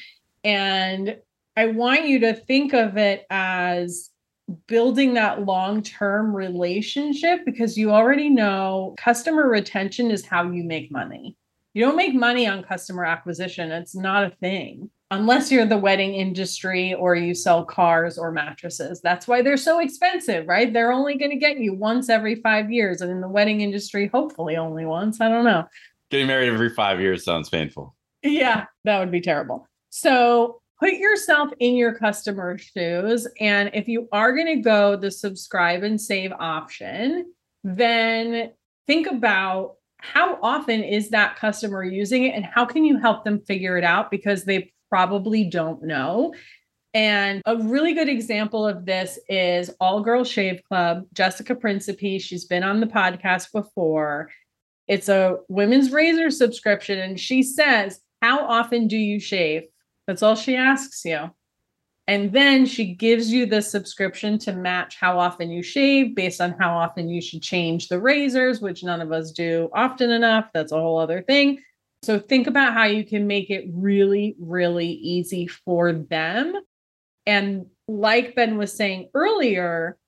[0.44, 1.16] And
[1.56, 4.09] I want you to think of it as
[4.66, 10.90] building that long term relationship because you already know customer retention is how you make
[10.90, 11.36] money.
[11.74, 16.14] You don't make money on customer acquisition, it's not a thing unless you're the wedding
[16.14, 19.00] industry or you sell cars or mattresses.
[19.00, 20.72] That's why they're so expensive, right?
[20.72, 23.00] They're only going to get you once every five years.
[23.00, 25.20] And in the wedding industry, hopefully only once.
[25.20, 25.64] I don't know.
[26.10, 27.94] Getting married every five years sounds painful.
[28.22, 29.66] Yeah, that would be terrible.
[29.90, 33.28] So put yourself in your customer's shoes.
[33.38, 38.52] And if you are going to go the subscribe and save option, then
[38.86, 43.40] think about how often is that customer using it and how can you help them
[43.40, 46.34] figure it out because they probably don't know.
[46.94, 52.18] And a really good example of this is All Girl Shave Club, Jessica Principe.
[52.18, 54.30] She's been on the podcast before.
[54.88, 56.98] It's a women's razor subscription.
[56.98, 59.64] And she says, How often do you shave?
[60.06, 61.30] That's all she asks you.
[62.06, 66.56] And then she gives you the subscription to match how often you shave based on
[66.58, 70.46] how often you should change the razors, which none of us do often enough.
[70.52, 71.60] That's a whole other thing.
[72.02, 76.54] So think about how you can make it really, really easy for them.
[77.26, 79.98] And like Ben was saying earlier,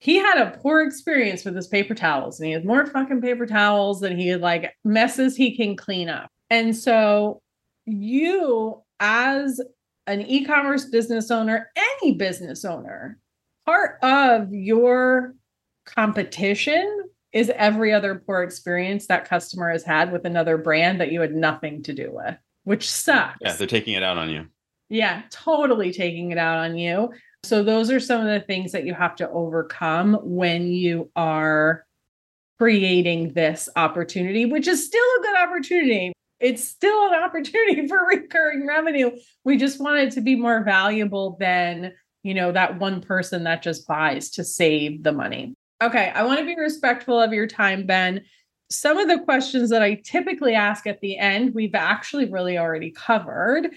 [0.00, 3.46] he had a poor experience with his paper towels and he has more fucking paper
[3.46, 6.30] towels than he had like messes he can clean up.
[6.50, 7.42] And so
[7.86, 9.60] you as
[10.06, 13.18] an e-commerce business owner, any business owner,
[13.66, 15.34] part of your
[15.84, 21.20] competition is every other poor experience that customer has had with another brand that you
[21.20, 23.36] had nothing to do with, which sucks.
[23.42, 24.46] Yeah, they're taking it out on you.
[24.88, 27.12] Yeah, totally taking it out on you.
[27.42, 31.84] So those are some of the things that you have to overcome when you are
[32.58, 38.66] creating this opportunity, which is still a good opportunity it's still an opportunity for recurring
[38.66, 39.10] revenue.
[39.44, 41.92] We just want it to be more valuable than,
[42.22, 45.54] you know, that one person that just buys to save the money.
[45.82, 48.22] Okay, I want to be respectful of your time, Ben.
[48.70, 52.90] Some of the questions that I typically ask at the end, we've actually really already
[52.90, 53.70] covered.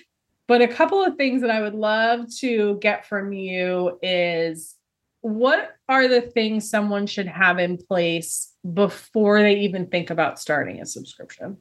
[0.47, 4.75] But a couple of things that I would love to get from you is
[5.21, 10.79] what are the things someone should have in place before they even think about starting
[10.79, 11.57] a subscription?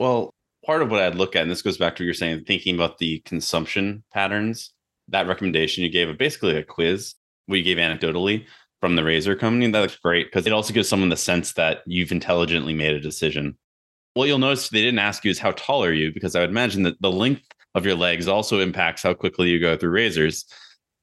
[0.00, 0.32] Well,
[0.64, 2.74] part of what I'd look at, and this goes back to what you're saying, thinking
[2.74, 4.72] about the consumption patterns,
[5.08, 8.46] that recommendation you gave basically a quiz we gave anecdotally
[8.80, 9.70] from the razor company.
[9.70, 13.00] That looks great because it also gives someone the sense that you've intelligently made a
[13.00, 13.58] decision.
[14.14, 16.50] What you'll notice they didn't ask you is how tall are you, because I would
[16.50, 17.44] imagine that the length
[17.74, 20.46] of your legs also impacts how quickly you go through razors.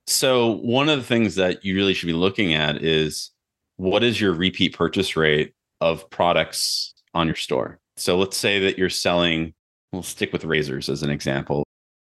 [0.07, 3.29] So, one of the things that you really should be looking at is
[3.75, 7.79] what is your repeat purchase rate of products on your store?
[7.97, 9.53] So let's say that you're selling,
[9.91, 11.63] we'll stick with razors as an example.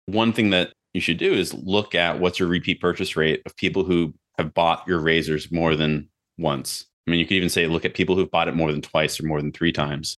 [0.07, 3.57] One thing that you should do is look at what's your repeat purchase rate of
[3.57, 6.09] people who have bought your razors more than
[6.39, 6.87] once.
[7.07, 9.21] I mean, you could even say look at people who've bought it more than twice
[9.21, 10.17] or more than three times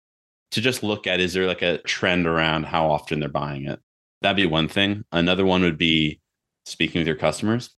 [0.51, 3.79] to just look at is there like a trend around how often they're buying it?
[4.21, 5.03] That'd be one thing.
[5.11, 6.19] Another one would be
[6.65, 7.69] speaking with your customers,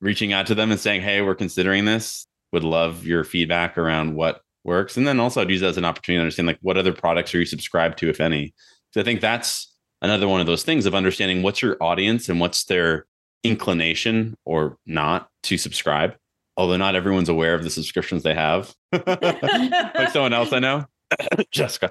[0.00, 2.26] reaching out to them and saying, Hey, we're considering this.
[2.52, 4.96] Would love your feedback around what works.
[4.96, 7.34] And then also I'd use that as an opportunity to understand like what other products
[7.34, 8.54] are you subscribed to, if any.
[8.92, 12.40] So I think that's another one of those things of understanding what's your audience and
[12.40, 13.06] what's their
[13.42, 16.16] inclination or not to subscribe.
[16.56, 18.74] Although not everyone's aware of the subscriptions they have.
[18.92, 20.86] like someone else I know,
[21.50, 21.90] Jessica.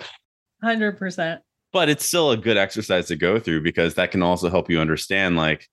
[0.64, 1.40] 100%.
[1.74, 4.80] But it's still a good exercise to go through because that can also help you
[4.80, 5.68] understand like,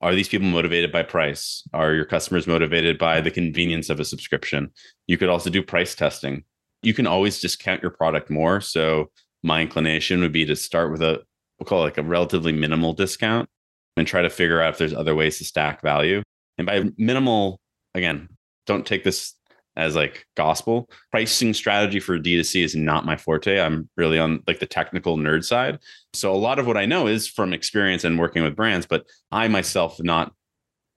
[0.00, 1.62] are these people motivated by price?
[1.72, 4.70] Are your customers motivated by the convenience of a subscription?
[5.06, 6.44] You could also do price testing.
[6.82, 8.60] You can always discount your product more.
[8.60, 9.10] So
[9.42, 11.22] my inclination would be to start with a
[11.58, 13.48] we'll call it like a relatively minimal discount
[13.96, 16.22] and try to figure out if there's other ways to stack value.
[16.58, 17.60] And by minimal,
[17.94, 18.28] again,
[18.66, 19.34] don't take this
[19.76, 20.88] as like gospel.
[21.10, 23.60] Pricing strategy for D2C is not my forte.
[23.60, 25.78] I'm really on like the technical nerd side.
[26.14, 29.04] So a lot of what I know is from experience and working with brands, but
[29.30, 30.32] I myself not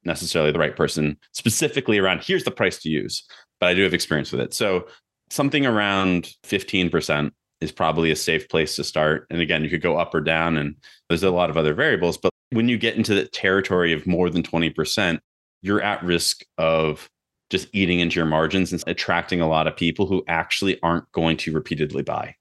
[0.05, 3.23] necessarily the right person specifically around here's the price to use,
[3.59, 4.53] but I do have experience with it.
[4.53, 4.87] So
[5.29, 9.27] something around 15% is probably a safe place to start.
[9.29, 10.75] And again, you could go up or down and
[11.09, 14.29] there's a lot of other variables, but when you get into the territory of more
[14.29, 15.19] than 20%,
[15.61, 17.09] you're at risk of
[17.49, 21.37] just eating into your margins and attracting a lot of people who actually aren't going
[21.37, 22.35] to repeatedly buy.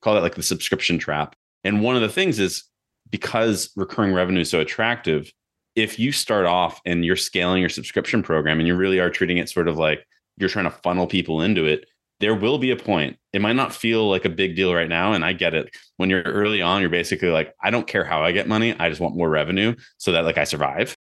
[0.00, 1.34] Call that like the subscription trap.
[1.64, 2.64] And one of the things is
[3.10, 5.32] because recurring revenue is so attractive,
[5.74, 9.38] if you start off and you're scaling your subscription program and you really are treating
[9.38, 10.04] it sort of like
[10.36, 11.86] you're trying to funnel people into it,
[12.20, 13.16] there will be a point.
[13.32, 15.12] It might not feel like a big deal right now.
[15.12, 15.70] And I get it.
[15.96, 18.74] When you're early on, you're basically like, I don't care how I get money.
[18.78, 20.96] I just want more revenue so that like I survive.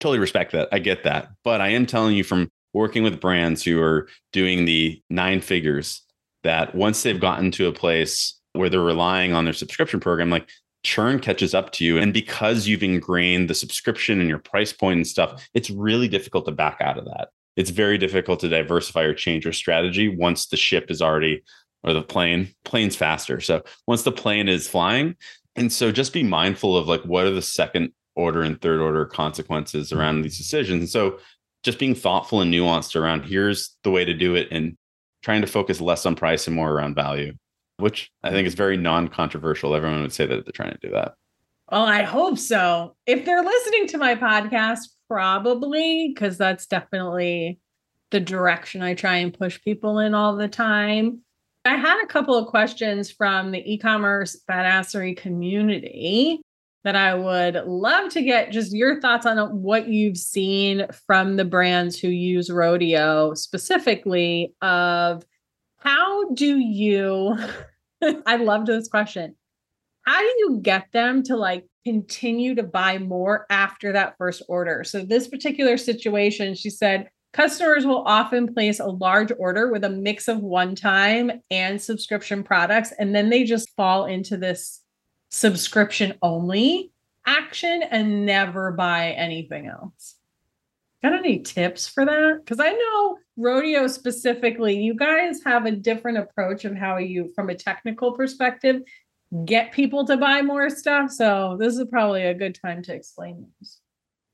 [0.00, 0.68] Totally respect that.
[0.72, 1.28] I get that.
[1.44, 6.02] But I am telling you from working with brands who are doing the nine figures
[6.44, 10.48] that once they've gotten to a place where they're relying on their subscription program, like
[10.82, 11.98] churn catches up to you.
[11.98, 16.46] And because you've ingrained the subscription and your price point and stuff, it's really difficult
[16.46, 17.28] to back out of that.
[17.56, 21.42] It's very difficult to diversify or change your strategy once the ship is already
[21.82, 23.40] or the plane, plane's faster.
[23.40, 25.16] So once the plane is flying.
[25.56, 29.06] And so just be mindful of like what are the second order and third order
[29.06, 30.80] consequences around these decisions.
[30.80, 31.18] And so
[31.62, 34.76] just being thoughtful and nuanced around here's the way to do it and
[35.22, 37.34] trying to focus less on price and more around value,
[37.78, 39.74] which I think is very non controversial.
[39.74, 41.14] Everyone would say that they're trying to do that.
[41.70, 42.94] Well, I hope so.
[43.06, 47.58] If they're listening to my podcast, probably, because that's definitely
[48.10, 51.20] the direction I try and push people in all the time.
[51.64, 56.40] I had a couple of questions from the e commerce badassery community
[56.88, 61.44] that I would love to get just your thoughts on what you've seen from the
[61.44, 65.22] brands who use Rodeo specifically of
[65.76, 67.36] how do you
[68.26, 69.36] I loved this question.
[70.06, 74.82] How do you get them to like continue to buy more after that first order?
[74.82, 79.90] So this particular situation, she said customers will often place a large order with a
[79.90, 84.80] mix of one-time and subscription products and then they just fall into this
[85.30, 86.92] subscription only
[87.26, 90.16] action and never buy anything else.
[91.02, 92.40] Got any tips for that?
[92.44, 97.50] Because I know rodeo specifically, you guys have a different approach of how you, from
[97.50, 98.82] a technical perspective,
[99.44, 101.10] get people to buy more stuff.
[101.12, 103.80] So this is probably a good time to explain this.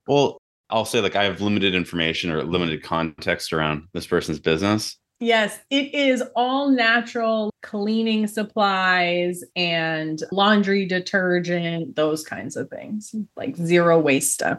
[0.07, 0.39] Well,
[0.71, 4.97] I'll say like I have limited information or limited context around this person's business.
[5.25, 13.57] Yes, it is all natural cleaning supplies and laundry detergent, those kinds of things, like
[13.57, 14.59] zero waste stuff.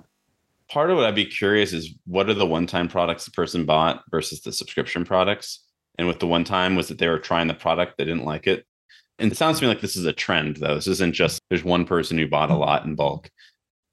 [0.67, 3.65] Part of what I'd be curious is what are the one time products the person
[3.65, 5.63] bought versus the subscription products?
[5.99, 8.47] And with the one time, was that they were trying the product, they didn't like
[8.47, 8.65] it?
[9.19, 10.73] And it sounds to me like this is a trend, though.
[10.73, 13.29] This isn't just there's one person who bought a lot in bulk.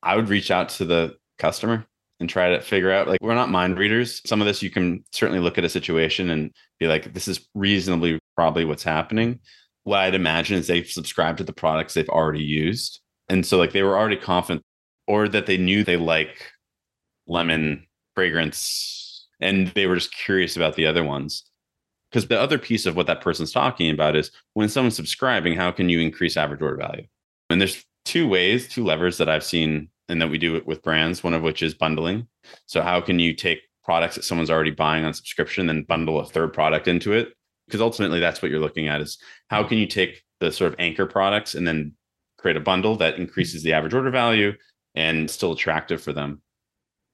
[0.03, 1.85] I would reach out to the customer
[2.23, 4.23] and try to figure out like we're not mind readers.
[4.25, 7.49] Some of this you can certainly look at a situation and be like, this is
[7.53, 9.41] reasonably probably what's happening.
[9.83, 13.01] What I'd imagine is they've subscribed to the products they've already used.
[13.29, 14.65] And so like they were already confident
[15.09, 16.53] or that they knew they like
[17.27, 21.45] lemon fragrance and they were just curious about the other ones.
[22.09, 25.73] Because the other piece of what that person's talking about is when someone's subscribing, how
[25.73, 27.07] can you increase average order value?
[27.51, 30.83] And there's two ways, two levers that I've seen and that we do it with
[30.83, 32.27] brands, one of which is bundling.
[32.67, 36.27] So how can you take products that someone's already buying on subscription, then bundle a
[36.27, 37.33] third product into it?
[37.67, 40.81] Because ultimately that's what you're looking at is how can you take the sort of
[40.81, 41.95] anchor products and then
[42.37, 44.53] create a bundle that increases the average order value
[44.95, 46.43] and still attractive for them.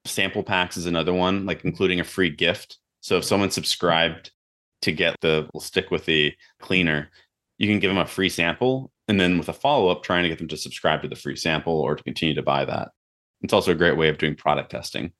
[0.06, 2.78] Sample packs is another one, like including a free gift.
[3.00, 4.32] So if someone subscribed
[4.82, 7.10] to get the, we'll stick with the cleaner,
[7.58, 10.28] you can give them a free sample and then with a follow up, trying to
[10.28, 12.90] get them to subscribe to the free sample or to continue to buy that.
[13.40, 15.12] It's also a great way of doing product testing.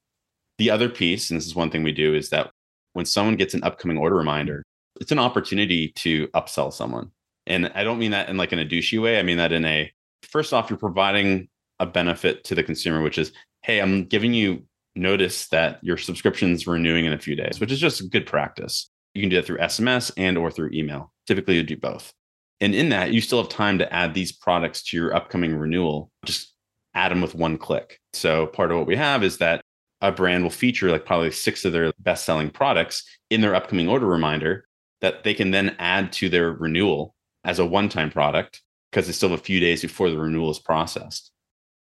[0.59, 2.51] The other piece, and this is one thing we do, is that
[2.93, 4.65] when someone gets an upcoming order reminder,
[5.01, 7.13] it's an opportunity to upsell someone.
[7.47, 9.19] And I don't mean that in like in a douchey way.
[9.19, 9.91] I mean that in a
[10.23, 13.33] first off, you're providing a benefit to the consumer, which is,
[13.63, 14.65] hey, I'm giving you
[14.97, 18.91] notice that your subscription's renewing in a few days, which is just good practice.
[19.15, 21.13] You can do that through SMS and or through email.
[21.27, 22.13] Typically you do both.
[22.61, 26.11] And in that, you still have time to add these products to your upcoming renewal.
[26.25, 26.55] Just
[26.95, 28.01] add them with one click.
[28.13, 29.61] So part of what we have is that
[30.01, 33.89] a brand will feature like probably six of their best selling products in their upcoming
[33.89, 34.67] order reminder
[35.01, 39.13] that they can then add to their renewal as a one time product because they
[39.13, 41.31] still have a few days before the renewal is processed.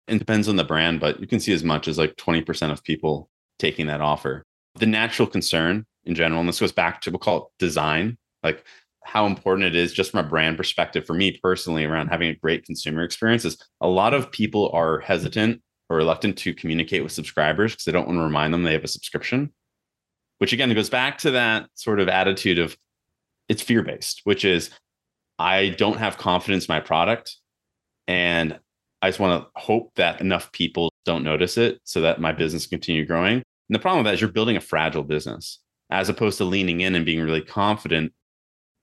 [0.08, 2.84] It depends on the brand, but you can see as much as like 20% of
[2.84, 4.44] people taking that offer.
[4.76, 8.64] The natural concern in general, and this goes back to we'll call it design, like
[9.04, 12.34] how important it is just from a brand perspective for me personally around having a
[12.34, 17.12] great consumer experience is a lot of people are hesitant or reluctant to communicate with
[17.12, 19.52] subscribers because they don't want to remind them they have a subscription
[20.38, 22.76] which again goes back to that sort of attitude of
[23.48, 24.70] it's fear based which is
[25.38, 27.36] i don't have confidence in my product
[28.08, 28.58] and
[29.02, 32.66] i just want to hope that enough people don't notice it so that my business
[32.66, 33.34] continue growing.
[33.34, 36.80] And the problem with that is you're building a fragile business as opposed to leaning
[36.80, 38.12] in and being really confident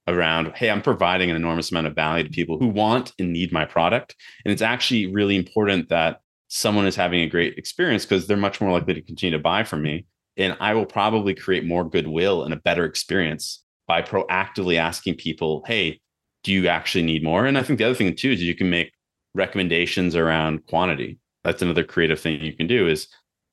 [0.08, 3.52] around, hey, I'm providing an enormous amount of value to people who want and need
[3.52, 4.16] my product.
[4.46, 8.60] And it's actually really important that someone is having a great experience because they're much
[8.60, 10.06] more likely to continue to buy from me.
[10.38, 15.64] And I will probably create more goodwill and a better experience by proactively asking people,
[15.68, 16.00] hey,
[16.44, 17.46] do you actually need more?
[17.46, 18.92] And I think the other thing too is you can make
[19.36, 21.20] recommendations around quantity.
[21.44, 23.08] That's another creative thing you can do is,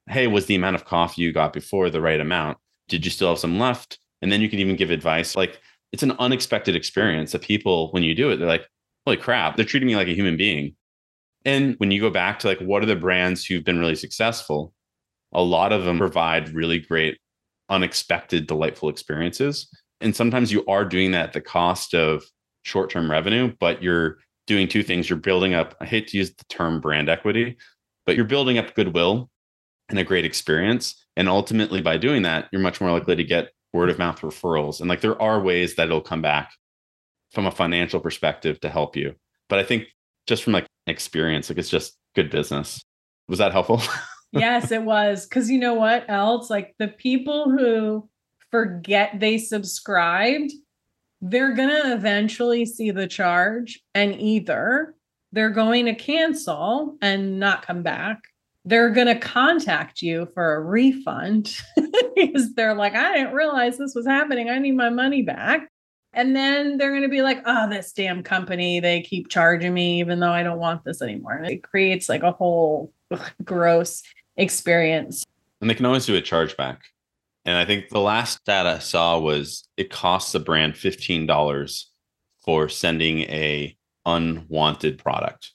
[0.09, 2.59] hey, was the amount of coffee you got before the right amount?
[2.89, 3.99] Did you still have some left?
[4.23, 5.61] And then you can even give advice like,
[5.93, 8.69] it's an unexpected experience that people, when you do it, they're like,
[9.07, 10.75] holy crap, they're treating me like a human being.
[11.45, 14.73] And when you go back to like, what are the brands who've been really successful?
[15.33, 17.19] A lot of them provide really great,
[17.71, 19.69] unexpected, delightful experiences.
[20.01, 22.25] And sometimes you are doing that at the cost of
[22.63, 25.09] short term revenue, but you're doing two things.
[25.09, 27.57] You're building up, I hate to use the term brand equity,
[28.05, 29.31] but you're building up goodwill
[29.89, 31.07] and a great experience.
[31.17, 34.81] And ultimately, by doing that, you're much more likely to get word of mouth referrals.
[34.81, 36.53] And like there are ways that it'll come back
[37.33, 39.15] from a financial perspective to help you.
[39.49, 39.87] But I think
[40.27, 42.83] just from like experience, like it's just good business.
[43.29, 43.83] Was that helpful?
[44.33, 45.27] yes, it was.
[45.27, 46.49] Cause you know what else?
[46.51, 48.09] Like the people who
[48.51, 50.53] forget they subscribed,
[51.21, 54.95] they're going to eventually see the charge and either
[55.33, 58.21] they're going to cancel and not come back
[58.69, 61.57] they're going to contact you for a refund
[62.15, 64.51] because they're like, I didn't realize this was happening.
[64.51, 65.69] I need my money back.
[66.13, 70.01] And then they're going to be like, oh, this damn company, they keep charging me
[70.01, 71.33] even though I don't want this anymore.
[71.33, 72.93] And it creates like a whole
[73.45, 74.03] gross
[74.37, 75.25] experience.
[75.61, 76.79] And they can always do a chargeback.
[77.47, 81.85] And I think the last stat I saw was it costs the brand $15
[82.45, 85.53] for sending a unwanted product.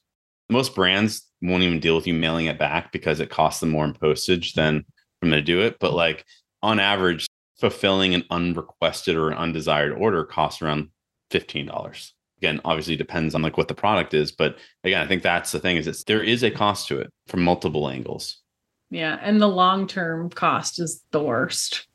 [0.50, 3.86] Most brands won't even deal with you mailing it back because it costs them more
[3.86, 4.86] in postage than
[5.20, 5.78] for them to do it.
[5.80, 6.26] But like
[6.62, 7.28] on average,
[7.60, 10.90] fulfilling an unrequested or an undesired order costs around
[11.32, 12.12] $15.
[12.40, 14.32] Again, obviously depends on like what the product is.
[14.32, 17.10] But again, I think that's the thing is it's there is a cost to it
[17.28, 18.42] from multiple angles.
[18.90, 19.18] Yeah.
[19.22, 21.88] And the long-term cost is the worst.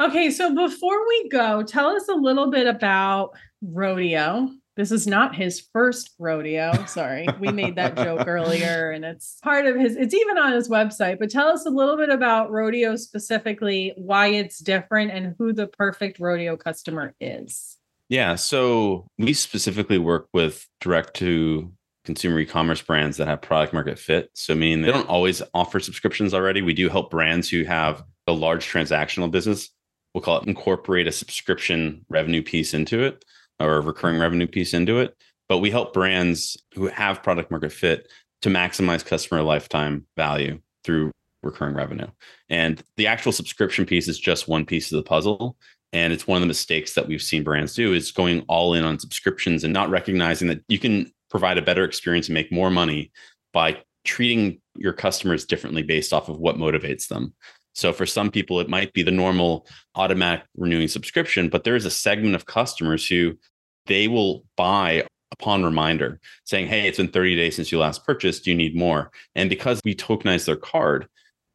[0.00, 5.34] Okay, so before we go, tell us a little bit about Rodeo this is not
[5.34, 6.84] his first rodeo.
[6.84, 10.68] Sorry, we made that joke earlier, and it's part of his, it's even on his
[10.68, 11.18] website.
[11.18, 15.66] But tell us a little bit about rodeo specifically, why it's different, and who the
[15.66, 17.78] perfect rodeo customer is.
[18.08, 18.36] Yeah.
[18.36, 21.72] So we specifically work with direct to
[22.04, 24.30] consumer e-commerce brands that have product market fit.
[24.34, 26.62] So I mean they don't always offer subscriptions already.
[26.62, 29.70] We do help brands who have a large transactional business.
[30.14, 33.24] We'll call it incorporate a subscription revenue piece into it
[33.60, 35.14] or recurring revenue piece into it.
[35.48, 38.08] But we help brands who have product market fit
[38.42, 41.10] to maximize customer lifetime value through
[41.42, 42.08] recurring revenue.
[42.48, 45.56] And the actual subscription piece is just one piece of the puzzle.
[45.92, 48.84] And it's one of the mistakes that we've seen brands do is going all in
[48.84, 52.70] on subscriptions and not recognizing that you can provide a better experience and make more
[52.70, 53.12] money
[53.52, 57.34] by treating your customers differently based off of what motivates them.
[57.76, 61.84] So for some people, it might be the normal automatic renewing subscription, but there is
[61.84, 63.36] a segment of customers who
[63.84, 68.44] they will buy upon reminder saying, Hey, it's been 30 days since you last purchased.
[68.44, 69.10] Do you need more?
[69.34, 71.06] And because we tokenize their card,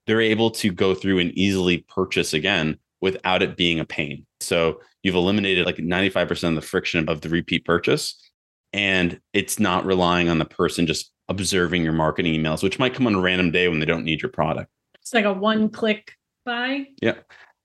[0.05, 4.27] they're able to go through and easily purchase again without it being a pain.
[4.41, 8.15] So you've eliminated like 95% of the friction of the repeat purchase.
[8.73, 13.07] And it's not relying on the person just observing your marketing emails, which might come
[13.07, 14.69] on a random day when they don't need your product.
[15.01, 16.13] It's like a one click
[16.45, 16.87] buy.
[17.01, 17.15] Yeah.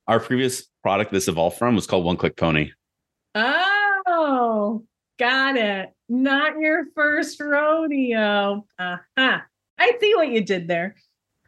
[0.07, 2.71] Our previous product this evolved from was called One Click Pony.
[3.35, 4.85] Oh,
[5.19, 5.91] got it.
[6.09, 8.65] Not your first rodeo.
[8.79, 9.39] Uh-huh.
[9.79, 10.97] I see what you did there.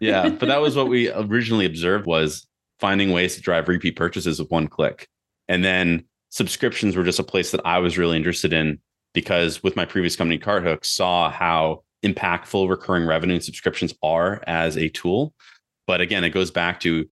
[0.01, 2.47] Yeah, but that was what we originally observed was
[2.80, 5.09] finding ways to drive repeat purchases with one click.
[5.49, 8.78] And then subscriptions were just a place that I was really interested in
[9.14, 14.76] because with my previous company Carthook saw how impactful recurring revenue and subscriptions are as
[14.76, 15.34] a tool.
[15.89, 17.09] But again, it goes back to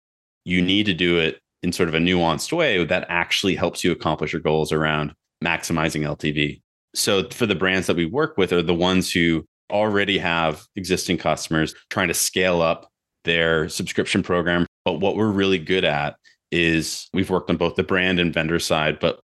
[0.45, 3.91] you need to do it in sort of a nuanced way that actually helps you
[3.91, 6.61] accomplish your goals around maximizing LTV.
[6.95, 11.17] So for the brands that we work with are the ones who already have existing
[11.17, 12.91] customers trying to scale up
[13.25, 14.67] their subscription program.
[14.85, 16.17] But what we're really good at
[16.51, 19.21] is we've worked on both the brand and vendor side, but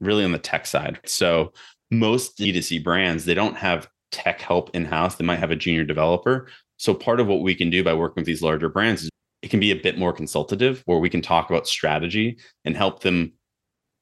[0.00, 0.98] really on the tech side.
[1.04, 1.52] So
[1.90, 5.16] most D2C brands, they don't have tech help in house.
[5.16, 6.48] They might have a junior developer.
[6.82, 9.10] So part of what we can do by working with these larger brands is
[9.40, 13.04] it can be a bit more consultative where we can talk about strategy and help
[13.04, 13.34] them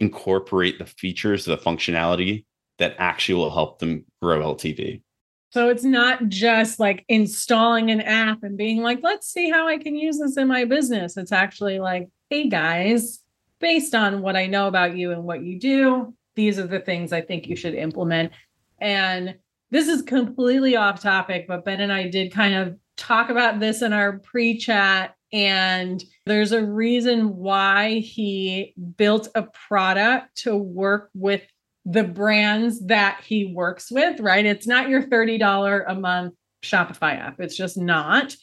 [0.01, 2.47] incorporate the features, the functionality
[2.79, 5.03] that actually will help them grow LTV.
[5.51, 9.77] So it's not just like installing an app and being like, let's see how I
[9.77, 11.19] can use this in my business.
[11.19, 13.19] It's actually like, hey guys,
[13.59, 17.13] based on what I know about you and what you do, these are the things
[17.13, 18.33] I think you should implement.
[18.79, 19.35] And
[19.71, 23.83] this is completely off topic, but Ben and I did kind of talk about this
[23.83, 25.15] in our pre chat.
[25.33, 31.43] And there's a reason why he built a product to work with
[31.85, 34.45] the brands that he works with, right?
[34.45, 37.41] It's not your $30 a month Shopify app.
[37.41, 38.35] It's just not.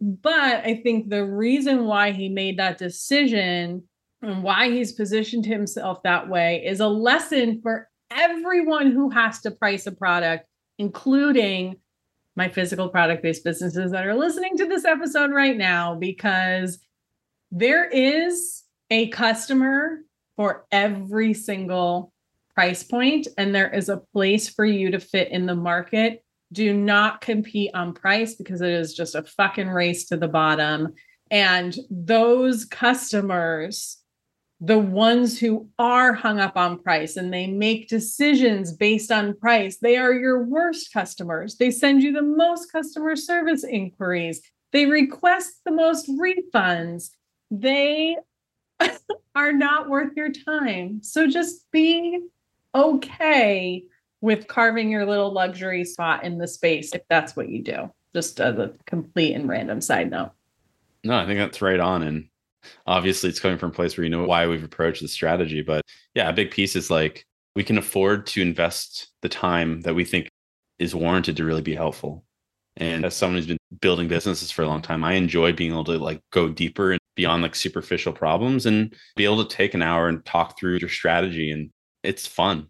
[0.00, 3.84] But I think the reason why he made that decision
[4.22, 9.50] and why he's positioned himself that way is a lesson for everyone who has to
[9.50, 10.46] price a product,
[10.78, 11.76] including
[12.36, 16.78] my physical product based businesses that are listening to this episode right now, because
[17.50, 20.00] there is a customer
[20.36, 22.12] for every single
[22.54, 26.24] price point and there is a place for you to fit in the market.
[26.52, 30.94] Do not compete on price because it is just a fucking race to the bottom.
[31.30, 33.98] And those customers,
[34.66, 39.76] the ones who are hung up on price and they make decisions based on price,
[39.76, 41.56] they are your worst customers.
[41.56, 44.40] They send you the most customer service inquiries.
[44.72, 47.10] They request the most refunds.
[47.50, 48.16] They
[49.34, 51.02] are not worth your time.
[51.02, 52.20] So just be
[52.74, 53.84] okay
[54.22, 57.92] with carving your little luxury spot in the space if that's what you do.
[58.14, 60.32] Just as a complete and random side note.
[61.02, 62.02] No, I think that's right on.
[62.02, 62.28] And
[62.86, 65.62] obviously, it's coming from a place where you know why we've approached the strategy.
[65.62, 65.82] But
[66.14, 70.04] yeah, a big piece is like we can afford to invest the time that we
[70.04, 70.28] think
[70.78, 72.24] is warranted to really be helpful.
[72.76, 75.84] And as someone who's been building businesses for a long time, I enjoy being able
[75.84, 79.82] to like go deeper and beyond like superficial problems and be able to take an
[79.82, 81.70] hour and talk through your strategy and
[82.02, 82.66] it's fun.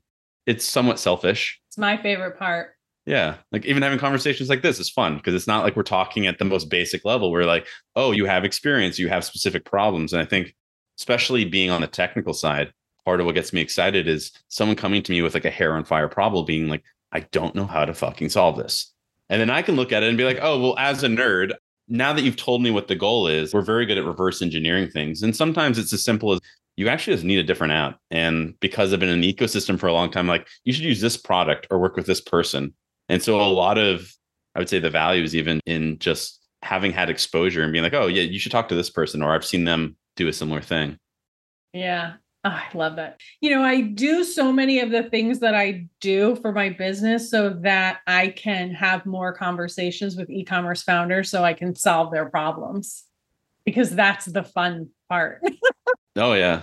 [0.47, 1.59] It's somewhat selfish.
[1.69, 2.74] It's my favorite part.
[3.07, 3.37] Yeah.
[3.53, 6.39] Like even having conversations like this is fun because it's not like we're talking at
[6.39, 7.31] the most basic level.
[7.31, 10.13] We're like, oh, you have experience, you have specific problems.
[10.13, 10.55] And I think,
[10.99, 12.73] especially being on the technical side,
[13.05, 15.75] part of what gets me excited is someone coming to me with like a hair
[15.75, 16.83] on fire problem, being like,
[17.13, 18.93] I don't know how to fucking solve this.
[19.29, 21.53] And then I can look at it and be like, oh, well, as a nerd,
[21.89, 24.89] now that you've told me what the goal is, we're very good at reverse engineering
[24.89, 25.23] things.
[25.23, 26.41] And sometimes it's as simple as
[26.77, 27.99] you actually just need a different app.
[28.11, 31.01] And because I've been in the ecosystem for a long time, like you should use
[31.01, 32.75] this product or work with this person.
[33.09, 34.11] And so a lot of,
[34.55, 37.95] I would say the value is even in just having had exposure and being like,
[37.95, 40.61] oh, yeah, you should talk to this person, or I've seen them do a similar
[40.61, 40.97] thing.
[41.73, 42.15] Yeah.
[42.45, 43.21] Oh, I love that.
[43.41, 47.31] You know, I do so many of the things that I do for my business
[47.31, 52.13] so that I can have more conversations with e commerce founders so I can solve
[52.13, 53.05] their problems
[53.65, 55.43] because that's the fun part.
[56.17, 56.63] Oh yeah.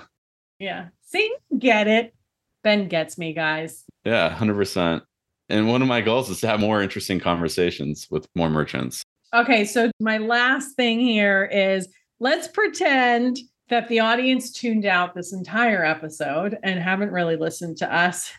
[0.59, 0.87] Yeah.
[1.01, 2.15] See, get it.
[2.63, 3.83] Ben gets me, guys.
[4.05, 5.03] Yeah, hundred percent.
[5.51, 9.03] And one of my goals is to have more interesting conversations with more merchants.
[9.33, 11.89] Okay, so my last thing here is
[12.21, 13.37] let's pretend
[13.67, 18.31] that the audience tuned out this entire episode and haven't really listened to us.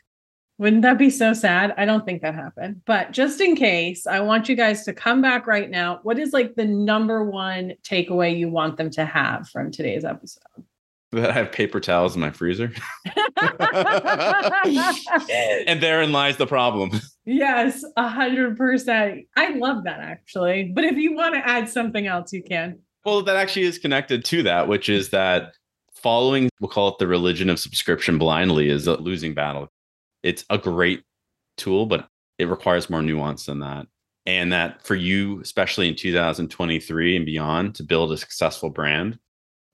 [0.57, 1.75] Wouldn't that be so sad?
[1.77, 2.81] I don't think that happened.
[2.87, 6.01] But just in case, I want you guys to come back right now.
[6.05, 10.65] What is like the number one takeaway you want them to have from today's episode?
[11.13, 12.73] That I have paper towels in my freezer.
[15.67, 16.91] and therein lies the problem.
[17.25, 19.27] Yes, a hundred percent.
[19.37, 20.73] I love that actually.
[20.75, 22.79] But if you want to add something else, you can.
[23.05, 25.55] Well, that actually is connected to that, which is that
[25.95, 29.69] following, we'll call it the religion of subscription blindly, is a losing battle.
[30.23, 31.03] It's a great
[31.57, 32.09] tool, but
[32.39, 33.87] it requires more nuance than that.
[34.25, 39.19] And that for you, especially in 2023 and beyond, to build a successful brand,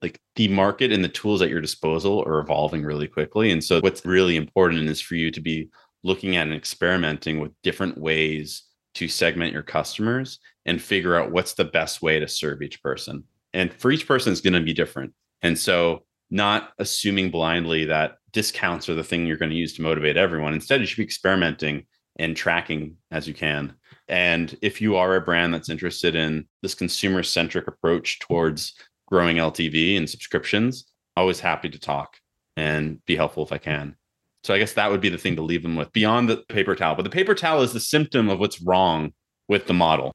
[0.03, 3.51] like the market and the tools at your disposal are evolving really quickly.
[3.51, 5.68] And so, what's really important is for you to be
[6.03, 8.62] looking at and experimenting with different ways
[8.94, 13.24] to segment your customers and figure out what's the best way to serve each person.
[13.53, 15.12] And for each person, it's going to be different.
[15.42, 19.82] And so, not assuming blindly that discounts are the thing you're going to use to
[19.82, 20.53] motivate everyone.
[20.53, 21.86] Instead, you should be experimenting
[22.18, 23.74] and tracking as you can.
[24.09, 28.74] And if you are a brand that's interested in this consumer centric approach towards
[29.09, 30.84] growing LTV and subscriptions,
[31.16, 32.18] always happy to talk
[32.56, 33.96] and be helpful if I can.
[34.44, 36.74] So I guess that would be the thing to leave them with beyond the paper
[36.74, 36.94] towel.
[36.94, 39.12] But the paper towel is the symptom of what's wrong
[39.48, 40.12] with the model.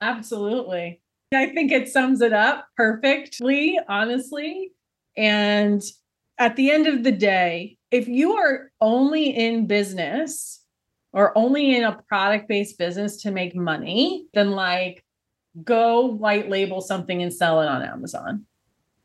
[0.00, 1.00] Absolutely.
[1.34, 4.72] I think it sums it up perfectly, honestly.
[5.16, 5.82] And
[6.38, 10.62] at the end of the day, if you are only in business
[11.12, 15.04] or only in a product based business to make money, then like
[15.64, 18.44] go white label something and sell it on Amazon.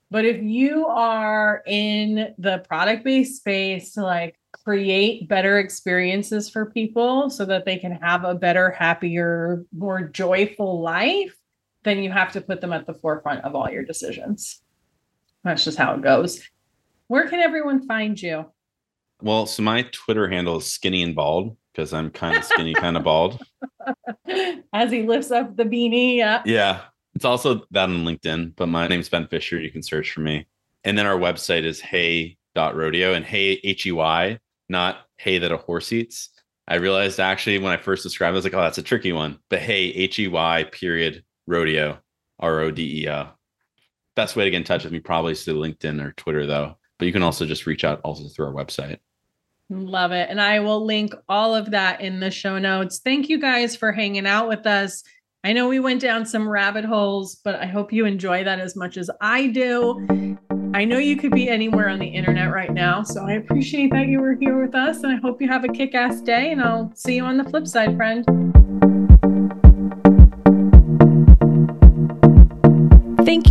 [0.09, 6.65] But if you are in the product based space to like create better experiences for
[6.65, 11.33] people so that they can have a better, happier, more joyful life,
[11.83, 14.61] then you have to put them at the forefront of all your decisions.
[15.43, 16.41] That's just how it goes.
[17.07, 18.51] Where can everyone find you?
[19.21, 22.97] Well, so my Twitter handle is skinny and bald because I'm kind of skinny, kind
[22.97, 23.41] of bald.
[24.73, 26.17] As he lifts up the beanie.
[26.17, 26.41] Yeah.
[26.45, 26.81] Yeah.
[27.15, 29.59] It's also that on LinkedIn, but my name's Ben Fisher.
[29.59, 30.47] You can search for me.
[30.83, 35.57] And then our website is hey.rodeo and hey, H E Y, not hey that a
[35.57, 36.29] horse eats.
[36.67, 39.11] I realized actually when I first described it, I was like, oh, that's a tricky
[39.11, 39.39] one.
[39.49, 41.99] But hey, H E Y period rodeo,
[42.39, 43.27] R O D E O.
[44.15, 46.77] Best way to get in touch with me probably is through LinkedIn or Twitter, though.
[46.97, 48.99] But you can also just reach out also through our website.
[49.71, 50.29] Love it.
[50.29, 52.99] And I will link all of that in the show notes.
[52.99, 55.01] Thank you guys for hanging out with us.
[55.45, 58.75] I know we went down some rabbit holes, but I hope you enjoy that as
[58.75, 60.37] much as I do.
[60.73, 64.07] I know you could be anywhere on the internet right now, so I appreciate that
[64.07, 65.03] you were here with us.
[65.03, 66.51] And I hope you have a kick ass day.
[66.51, 68.25] And I'll see you on the flip side, friend.